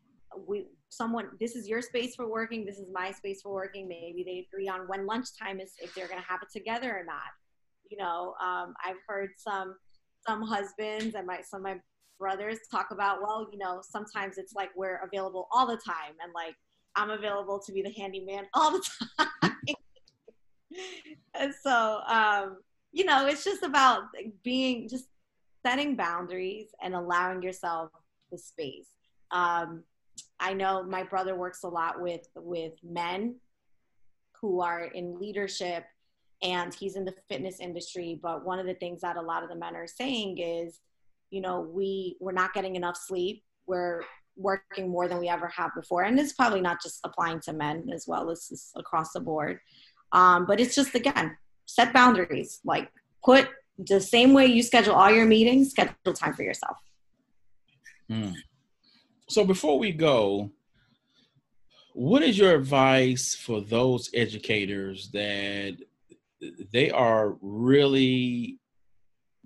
we 0.46 0.66
someone 0.88 1.28
this 1.40 1.54
is 1.56 1.68
your 1.68 1.82
space 1.82 2.14
for 2.14 2.28
working 2.28 2.64
this 2.64 2.78
is 2.78 2.88
my 2.92 3.10
space 3.10 3.42
for 3.42 3.52
working 3.52 3.88
maybe 3.88 4.22
they 4.24 4.46
agree 4.46 4.68
on 4.68 4.80
when 4.88 5.06
lunchtime 5.06 5.60
is 5.60 5.72
if 5.80 5.94
they're 5.94 6.08
going 6.08 6.20
to 6.20 6.26
have 6.26 6.40
it 6.42 6.48
together 6.52 6.96
or 6.96 7.04
not. 7.04 7.30
You 7.90 7.96
know 7.96 8.34
um, 8.42 8.74
i've 8.84 8.96
heard 9.06 9.30
some 9.36 9.76
some 10.26 10.42
husbands 10.42 11.14
and 11.14 11.26
my 11.26 11.40
some 11.42 11.60
of 11.60 11.64
my 11.64 11.80
brothers 12.18 12.58
talk 12.70 12.88
about 12.90 13.22
well 13.22 13.48
you 13.50 13.58
know 13.58 13.80
sometimes 13.82 14.36
it's 14.36 14.52
like 14.52 14.70
we're 14.76 15.00
available 15.10 15.48
all 15.52 15.66
the 15.66 15.80
time 15.86 16.14
and 16.22 16.32
like 16.34 16.54
i'm 16.96 17.10
available 17.10 17.58
to 17.64 17.72
be 17.72 17.80
the 17.80 17.92
handyman 17.92 18.46
all 18.54 18.72
the 18.72 18.84
time. 19.18 19.52
And 21.34 21.54
so 21.62 22.00
um, 22.06 22.58
you 22.92 23.04
know 23.04 23.26
it's 23.26 23.44
just 23.44 23.62
about 23.62 24.02
being 24.42 24.88
just 24.88 25.06
setting 25.64 25.96
boundaries 25.96 26.68
and 26.82 26.94
allowing 26.94 27.42
yourself 27.42 27.90
the 28.30 28.38
space. 28.38 28.88
Um, 29.30 29.82
I 30.40 30.54
know 30.54 30.82
my 30.82 31.02
brother 31.02 31.36
works 31.36 31.62
a 31.62 31.68
lot 31.68 32.00
with 32.00 32.26
with 32.34 32.74
men 32.82 33.36
who 34.40 34.60
are 34.60 34.84
in 34.84 35.18
leadership 35.18 35.84
and 36.42 36.72
he's 36.72 36.94
in 36.94 37.04
the 37.04 37.14
fitness 37.28 37.58
industry 37.58 38.20
but 38.22 38.44
one 38.44 38.60
of 38.60 38.66
the 38.66 38.74
things 38.74 39.00
that 39.00 39.16
a 39.16 39.20
lot 39.20 39.42
of 39.42 39.48
the 39.48 39.56
men 39.56 39.74
are 39.74 39.88
saying 39.88 40.38
is 40.38 40.78
you 41.30 41.40
know 41.40 41.60
we 41.60 42.16
we're 42.20 42.32
not 42.32 42.54
getting 42.54 42.76
enough 42.76 42.96
sleep. 42.96 43.44
We're 43.66 44.02
working 44.36 44.88
more 44.88 45.08
than 45.08 45.18
we 45.18 45.28
ever 45.28 45.48
have 45.48 45.74
before. 45.74 46.04
And 46.04 46.18
it's 46.18 46.32
probably 46.32 46.60
not 46.60 46.80
just 46.82 47.00
applying 47.04 47.40
to 47.40 47.52
men 47.52 47.90
as 47.92 48.06
well 48.06 48.30
as 48.30 48.72
across 48.76 49.12
the 49.12 49.20
board. 49.20 49.58
Um, 50.12 50.46
but 50.46 50.60
it's 50.60 50.74
just 50.74 50.94
again 50.94 51.36
set 51.66 51.92
boundaries. 51.92 52.60
Like 52.64 52.90
put 53.24 53.48
the 53.78 54.00
same 54.00 54.32
way 54.32 54.46
you 54.46 54.62
schedule 54.62 54.94
all 54.94 55.10
your 55.10 55.26
meetings 55.26 55.70
schedule 55.70 56.14
time 56.14 56.34
for 56.34 56.42
yourself. 56.42 56.78
Mm. 58.10 58.34
So 59.28 59.44
before 59.44 59.78
we 59.78 59.92
go, 59.92 60.50
what 61.92 62.22
is 62.22 62.38
your 62.38 62.54
advice 62.54 63.34
for 63.34 63.60
those 63.60 64.08
educators 64.14 65.10
that 65.12 65.76
they 66.72 66.90
are 66.90 67.36
really 67.42 68.58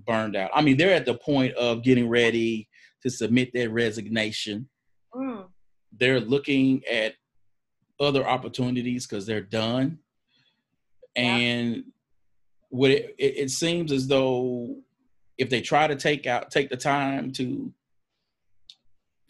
burned 0.07 0.37
out? 0.37 0.51
I 0.55 0.63
mean, 0.63 0.77
they're 0.77 0.95
at 0.95 1.07
the 1.07 1.15
point 1.15 1.55
of 1.55 1.83
getting 1.83 2.09
ready 2.09 2.69
to 3.03 3.11
submit 3.11 3.53
their 3.53 3.71
resignation. 3.71 4.69
Mm. 5.15 5.47
They're 5.99 6.21
looking 6.21 6.83
at 6.91 7.15
other 7.99 8.27
opportunities 8.27 9.07
because 9.07 9.27
they're 9.27 9.41
done. 9.41 9.99
Yeah. 11.17 11.37
And 11.37 11.85
what 12.69 12.91
it, 12.91 13.15
it, 13.19 13.37
it 13.37 13.51
seems 13.51 13.93
as 13.93 14.07
though 14.07 14.77
if 15.39 15.51
they 15.51 15.61
try 15.61 15.87
to 15.87 15.97
take 15.97 16.27
out 16.27 16.51
take 16.51 16.71
the 16.71 16.77
time 16.77 17.33
to 17.33 17.73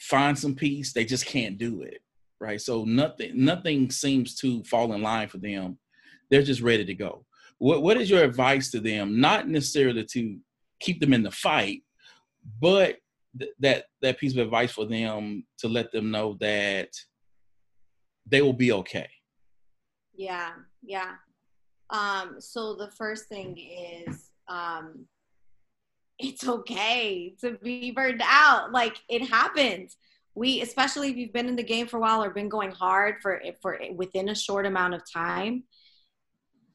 find 0.02 0.38
some 0.38 0.54
peace, 0.54 0.92
they 0.92 1.04
just 1.04 1.26
can't 1.26 1.58
do 1.58 1.82
it. 1.82 2.00
Right. 2.40 2.60
So 2.60 2.84
nothing 2.84 3.32
nothing 3.44 3.90
seems 3.90 4.34
to 4.36 4.64
fall 4.64 4.92
in 4.94 5.02
line 5.02 5.28
for 5.28 5.38
them. 5.38 5.78
They're 6.28 6.42
just 6.42 6.60
ready 6.60 6.84
to 6.84 6.94
go. 6.94 7.24
What 7.58 7.82
what 7.82 7.96
is 7.96 8.10
your 8.10 8.24
advice 8.24 8.70
to 8.72 8.80
them? 8.80 9.20
Not 9.20 9.48
necessarily 9.48 10.04
to 10.06 10.38
keep 10.80 10.98
them 11.00 11.12
in 11.12 11.22
the 11.22 11.30
fight, 11.30 11.82
but 12.60 12.96
th- 13.38 13.52
that 13.60 13.84
that 14.00 14.18
piece 14.18 14.32
of 14.32 14.38
advice 14.38 14.72
for 14.72 14.86
them 14.86 15.46
to 15.58 15.68
let 15.68 15.92
them 15.92 16.10
know 16.10 16.36
that 16.40 16.88
they 18.26 18.42
will 18.42 18.52
be 18.52 18.72
okay. 18.72 19.08
Yeah, 20.14 20.50
yeah. 20.82 21.12
Um, 21.90 22.36
so 22.40 22.74
the 22.74 22.90
first 22.90 23.28
thing 23.28 23.56
is 23.56 24.30
um, 24.48 25.06
it's 26.22 26.46
okay 26.46 27.34
to 27.40 27.52
be 27.62 27.90
burned 27.90 28.22
out. 28.24 28.72
Like 28.72 28.96
it 29.08 29.28
happens. 29.28 29.96
We, 30.34 30.62
especially 30.62 31.10
if 31.10 31.16
you've 31.16 31.32
been 31.32 31.48
in 31.48 31.56
the 31.56 31.62
game 31.62 31.86
for 31.86 31.98
a 31.98 32.00
while 32.00 32.24
or 32.24 32.30
been 32.30 32.48
going 32.48 32.70
hard 32.70 33.16
for 33.20 33.42
for 33.60 33.78
within 33.94 34.30
a 34.30 34.34
short 34.34 34.64
amount 34.64 34.94
of 34.94 35.02
time, 35.10 35.64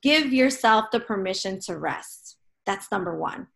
give 0.03 0.31
yourself 0.31 0.85
the 0.91 0.99
permission 0.99 1.59
to 1.61 1.77
rest. 1.77 2.37
That's 2.65 2.91
number 2.91 3.17
one. 3.17 3.47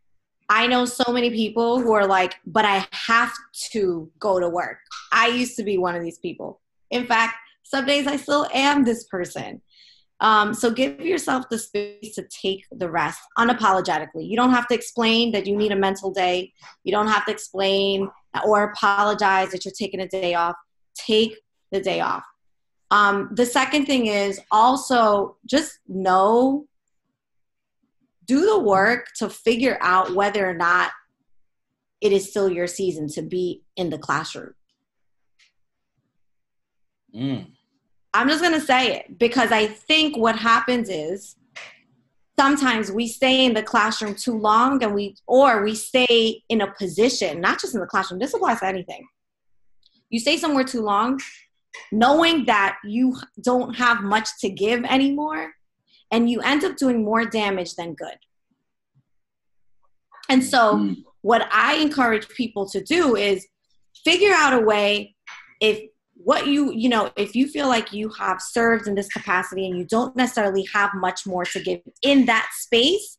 I 0.50 0.68
know 0.68 0.86
so 0.86 1.14
many 1.14 1.30
people 1.30 1.80
who 1.80 1.94
are 1.94 2.06
like, 2.06 2.36
but 2.46 2.66
I 2.66 2.86
have 2.92 3.32
to 3.72 4.12
go 4.20 4.40
to 4.40 4.50
work. 4.50 4.80
I 5.12 5.28
used 5.28 5.56
to 5.58 5.64
be 5.64 5.78
one 5.78 5.96
of 5.96 6.04
these 6.04 6.18
people. 6.20 6.60
In 6.90 7.06
fact, 7.06 7.36
some 7.64 7.86
days 7.86 8.06
I 8.06 8.18
still 8.18 8.48
am 8.54 8.84
this 8.84 9.06
person. 9.06 9.62
Um, 10.22 10.54
so 10.54 10.70
give 10.70 11.02
yourself 11.02 11.50
the 11.50 11.58
space 11.58 12.14
to 12.14 12.24
take 12.28 12.66
the 12.72 12.90
rest 12.90 13.20
unapologetically. 13.40 14.30
You 14.30 14.38
don't 14.38 14.52
have 14.52 14.68
to 14.68 14.76
explain 14.76 15.32
that 15.32 15.48
you 15.48 15.58
need 15.58 15.72
a 15.72 15.76
mental 15.76 16.12
day. 16.12 16.54
You 16.84 16.92
don't 16.92 17.08
have 17.08 17.26
to 17.26 17.32
explain 17.32 18.08
or 18.46 18.64
apologize 18.64 19.50
that 19.50 19.66
you're 19.66 19.74
taking 19.78 20.00
a 20.00 20.08
day 20.08 20.36
off. 20.36 20.56
Take 20.96 21.38
the 21.72 21.82
day 21.82 22.02
off. 22.02 22.24
Um, 22.92 23.30
the 23.34 23.46
second 23.46 23.88
thing 23.88 24.08
is 24.08 24.40
also 24.52 25.38
just 25.46 25.80
know, 25.88 26.68
do 28.26 28.46
the 28.46 28.60
work 28.60 29.08
to 29.18 29.30
figure 29.30 29.80
out 29.82 30.14
whether 30.14 30.48
or 30.48 30.54
not 30.54 30.92
it 32.00 32.12
is 32.12 32.30
still 32.30 32.50
your 32.50 32.68
season 32.68 33.08
to 33.10 33.24
be 33.24 33.64
in 33.76 33.90
the 33.90 33.98
classroom. 33.98 34.54
Mm. 37.16 37.48
I'm 38.14 38.28
just 38.28 38.42
going 38.42 38.60
to 38.60 38.66
say 38.66 38.96
it 38.96 39.18
because 39.18 39.52
I 39.52 39.68
think 39.68 40.18
what 40.18 40.36
happens 40.36 40.90
is 40.90 41.36
sometimes 42.38 42.92
we 42.92 43.08
stay 43.08 43.46
in 43.46 43.54
the 43.54 43.64
classroom 43.64 44.16
too 44.16 44.38
long 44.38 44.84
and 44.84 44.94
we 44.94 45.16
or 45.28 45.64
we 45.64 45.76
stay 45.76 46.44
in 46.50 46.62
a 46.62 46.72
position, 46.74 47.40
not 47.40 47.62
just 47.62 47.74
in 47.74 47.82
the 47.82 47.88
classroom, 47.88 48.20
this 48.20 48.34
applies 48.34 48.60
to 48.60 48.66
anything. 48.66 49.08
You 50.10 50.20
stay 50.20 50.38
somewhere 50.38 50.66
too 50.66 50.82
long 50.82 51.20
knowing 51.92 52.46
that 52.46 52.78
you 52.84 53.16
don't 53.42 53.76
have 53.76 54.02
much 54.02 54.28
to 54.40 54.50
give 54.50 54.84
anymore 54.86 55.54
and 56.12 56.30
you 56.30 56.42
end 56.42 56.64
up 56.64 56.78
doing 56.78 57.04
more 57.04 57.26
damage 57.26 57.76
than 57.76 57.94
good. 57.94 58.18
And 60.30 60.44
so 60.44 60.76
mm-hmm. 60.76 61.02
what 61.22 61.48
I 61.52 61.76
encourage 61.76 62.28
people 62.30 62.68
to 62.70 62.82
do 62.84 63.16
is 63.16 63.48
figure 64.04 64.34
out 64.34 64.54
a 64.54 64.66
way 64.66 65.16
if 65.60 65.90
what 66.24 66.48
you 66.48 66.72
you 66.72 66.90
know 66.90 67.12
if 67.16 67.36
you 67.36 67.48
feel 67.48 67.68
like 67.68 67.92
you 67.92 68.10
have 68.10 68.42
served 68.42 68.88
in 68.88 68.96
this 68.96 69.08
capacity 69.10 69.68
and 69.68 69.78
you 69.78 69.86
don't 69.86 70.16
necessarily 70.16 70.68
have 70.74 70.92
much 70.96 71.26
more 71.26 71.46
to 71.46 71.60
give 71.60 71.80
in 72.02 72.26
that 72.26 72.48
space 72.54 73.18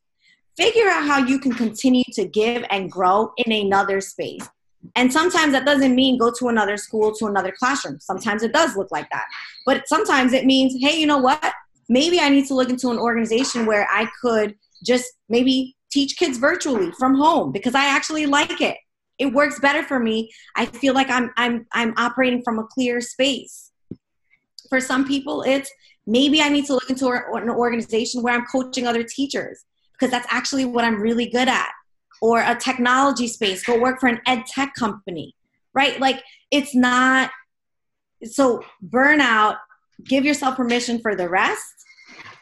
figure 0.57 0.87
out 0.87 1.05
how 1.05 1.17
you 1.17 1.39
can 1.39 1.53
continue 1.53 2.03
to 2.13 2.25
give 2.25 2.63
and 2.69 2.91
grow 2.91 3.31
in 3.37 3.51
another 3.51 3.99
space. 4.01 4.47
And 4.95 5.11
sometimes 5.11 5.53
that 5.53 5.65
doesn't 5.65 5.95
mean 5.95 6.17
go 6.17 6.31
to 6.37 6.49
another 6.49 6.77
school 6.77 7.13
to 7.15 7.25
another 7.25 7.53
classroom. 7.57 7.99
Sometimes 7.99 8.43
it 8.43 8.51
does 8.51 8.75
look 8.75 8.91
like 8.91 9.09
that. 9.11 9.25
But 9.65 9.87
sometimes 9.87 10.33
it 10.33 10.45
means 10.45 10.75
hey 10.79 10.99
you 10.99 11.07
know 11.07 11.19
what? 11.19 11.53
Maybe 11.89 12.19
i 12.19 12.29
need 12.29 12.47
to 12.47 12.53
look 12.53 12.69
into 12.69 12.89
an 12.91 12.97
organization 12.97 13.65
where 13.65 13.87
i 13.91 14.07
could 14.21 14.55
just 14.85 15.05
maybe 15.27 15.75
teach 15.91 16.17
kids 16.17 16.37
virtually 16.37 16.91
from 16.93 17.13
home 17.13 17.51
because 17.51 17.75
i 17.75 17.85
actually 17.85 18.25
like 18.25 18.61
it 18.61 18.77
it 19.19 19.27
works 19.27 19.59
better 19.59 19.83
for 19.83 19.99
me. 19.99 20.31
I 20.55 20.65
feel 20.65 20.93
like 20.93 21.09
i'm 21.09 21.31
i'm 21.37 21.65
i'm 21.73 21.93
operating 21.97 22.41
from 22.43 22.59
a 22.59 22.63
clear 22.63 23.01
space. 23.01 23.71
For 24.69 24.79
some 24.79 25.07
people 25.07 25.43
it's 25.43 25.71
maybe 26.05 26.41
i 26.41 26.49
need 26.49 26.65
to 26.65 26.73
look 26.73 26.89
into 26.89 27.07
an 27.09 27.49
organization 27.49 28.21
where 28.21 28.33
i'm 28.33 28.45
coaching 28.45 28.85
other 28.85 29.03
teachers 29.03 29.63
because 29.93 30.11
that's 30.11 30.27
actually 30.29 30.65
what 30.65 30.83
i'm 30.83 31.01
really 31.01 31.29
good 31.29 31.47
at. 31.47 31.69
Or 32.21 32.41
a 32.41 32.55
technology 32.55 33.27
space 33.27 33.63
go 33.63 33.79
work 33.79 33.99
for 33.99 34.07
an 34.07 34.21
ed 34.25 34.45
tech 34.47 34.73
company 34.75 35.35
right? 35.73 35.99
Like 35.99 36.23
it's 36.51 36.75
not 36.75 37.31
so 38.23 38.63
burnout 38.87 39.57
give 40.05 40.25
yourself 40.25 40.55
permission 40.55 40.99
for 40.99 41.15
the 41.15 41.27
rest 41.27 41.73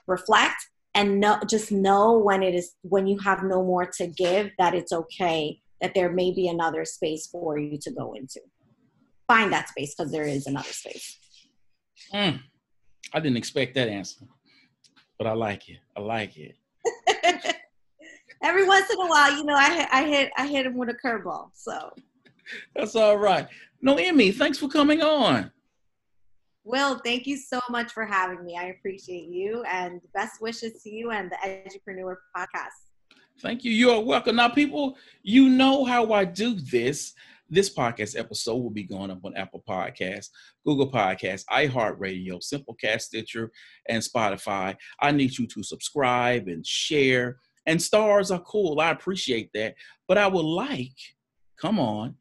reflect 0.07 0.55
and 0.93 1.19
know 1.19 1.39
just 1.47 1.71
know 1.71 2.17
when 2.17 2.43
it 2.43 2.53
is 2.53 2.75
when 2.81 3.07
you 3.07 3.17
have 3.19 3.43
no 3.43 3.63
more 3.63 3.85
to 3.85 4.07
give 4.07 4.51
that 4.57 4.75
it's 4.75 4.91
okay 4.91 5.59
that 5.81 5.93
there 5.93 6.11
may 6.11 6.31
be 6.31 6.47
another 6.47 6.85
space 6.85 7.27
for 7.27 7.57
you 7.57 7.77
to 7.81 7.91
go 7.91 8.13
into. 8.13 8.39
Find 9.27 9.51
that 9.51 9.69
space 9.69 9.95
because 9.95 10.11
there 10.11 10.23
is 10.23 10.47
another 10.47 10.71
space. 10.71 11.17
Mm, 12.13 12.39
I 13.13 13.19
didn't 13.19 13.37
expect 13.37 13.75
that 13.75 13.87
answer, 13.87 14.25
but 15.17 15.27
I 15.27 15.33
like 15.33 15.69
it. 15.69 15.79
I 15.97 16.01
like 16.01 16.37
it. 16.37 16.55
Every 18.43 18.67
once 18.67 18.89
in 18.89 18.99
a 18.99 19.07
while, 19.07 19.37
you 19.37 19.43
know, 19.43 19.55
I 19.55 19.87
I 19.91 20.07
hit 20.07 20.31
I 20.37 20.47
hit 20.47 20.65
him 20.65 20.77
with 20.77 20.89
a 20.89 20.93
curveball. 20.93 21.49
So 21.53 21.91
that's 22.75 22.95
all 22.95 23.17
right. 23.17 23.47
Noemi, 23.81 24.31
thanks 24.31 24.57
for 24.57 24.67
coming 24.67 25.01
on. 25.01 25.51
Will, 26.63 26.99
thank 26.99 27.25
you 27.25 27.37
so 27.37 27.59
much 27.69 27.91
for 27.91 28.05
having 28.05 28.45
me. 28.45 28.57
I 28.57 28.65
appreciate 28.65 29.29
you 29.29 29.63
and 29.63 29.99
best 30.13 30.41
wishes 30.41 30.83
to 30.83 30.89
you 30.91 31.11
and 31.11 31.31
the 31.31 31.37
Edupreneur 31.37 32.15
podcast. 32.35 32.90
Thank 33.41 33.63
you. 33.63 33.71
You 33.71 33.89
are 33.89 33.99
welcome. 33.99 34.35
Now, 34.35 34.49
people, 34.49 34.97
you 35.23 35.49
know 35.49 35.83
how 35.83 36.13
I 36.13 36.25
do 36.25 36.53
this. 36.53 37.13
This 37.49 37.73
podcast 37.73 38.17
episode 38.17 38.57
will 38.57 38.69
be 38.69 38.83
going 38.83 39.09
up 39.09 39.25
on 39.25 39.35
Apple 39.35 39.63
Podcasts, 39.67 40.29
Google 40.63 40.91
Podcasts, 40.91 41.43
iHeartRadio, 41.45 42.39
Simplecast, 42.39 43.01
Stitcher, 43.01 43.51
and 43.89 44.01
Spotify. 44.03 44.75
I 44.99 45.11
need 45.11 45.37
you 45.37 45.47
to 45.47 45.63
subscribe 45.63 46.49
and 46.49 46.65
share. 46.65 47.37
And 47.65 47.81
stars 47.81 48.29
are 48.29 48.41
cool. 48.41 48.79
I 48.79 48.91
appreciate 48.91 49.49
that. 49.55 49.73
But 50.07 50.19
I 50.19 50.27
would 50.27 50.45
like, 50.45 50.97
come 51.57 51.79
on, 51.79 52.15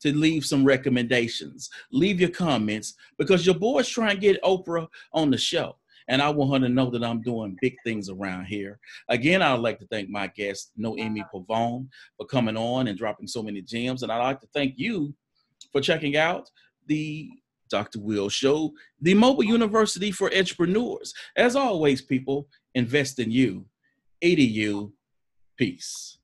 to 0.00 0.14
leave 0.14 0.44
some 0.44 0.64
recommendations. 0.64 1.70
Leave 1.90 2.20
your 2.20 2.30
comments 2.30 2.94
because 3.18 3.46
your 3.46 3.54
boy's 3.54 3.88
trying 3.88 4.16
to 4.16 4.20
get 4.20 4.42
Oprah 4.42 4.88
on 5.14 5.30
the 5.30 5.38
show 5.38 5.76
and 6.08 6.22
I 6.22 6.28
want 6.30 6.62
her 6.62 6.68
to 6.68 6.72
know 6.72 6.90
that 6.90 7.04
I'm 7.04 7.22
doing 7.22 7.58
big 7.60 7.76
things 7.84 8.08
around 8.08 8.46
here. 8.46 8.78
Again, 9.08 9.42
I'd 9.42 9.60
like 9.60 9.78
to 9.80 9.86
thank 9.86 10.08
my 10.08 10.28
guest, 10.28 10.72
Noemi 10.76 11.24
Pavon, 11.32 11.88
for 12.16 12.26
coming 12.26 12.56
on 12.56 12.88
and 12.88 12.98
dropping 12.98 13.26
so 13.26 13.42
many 13.42 13.62
gems. 13.62 14.02
And 14.02 14.12
I'd 14.12 14.22
like 14.22 14.40
to 14.40 14.48
thank 14.54 14.74
you 14.76 15.14
for 15.72 15.80
checking 15.80 16.16
out 16.16 16.50
the 16.86 17.30
Dr. 17.68 18.00
Will 18.00 18.28
Show, 18.28 18.72
the 19.00 19.14
Mobile 19.14 19.44
University 19.44 20.12
for 20.12 20.32
Entrepreneurs. 20.34 21.12
As 21.36 21.56
always, 21.56 22.00
people, 22.00 22.48
invest 22.74 23.18
in 23.18 23.30
you. 23.30 23.66
EDU. 24.22 24.92
Peace. 25.56 26.18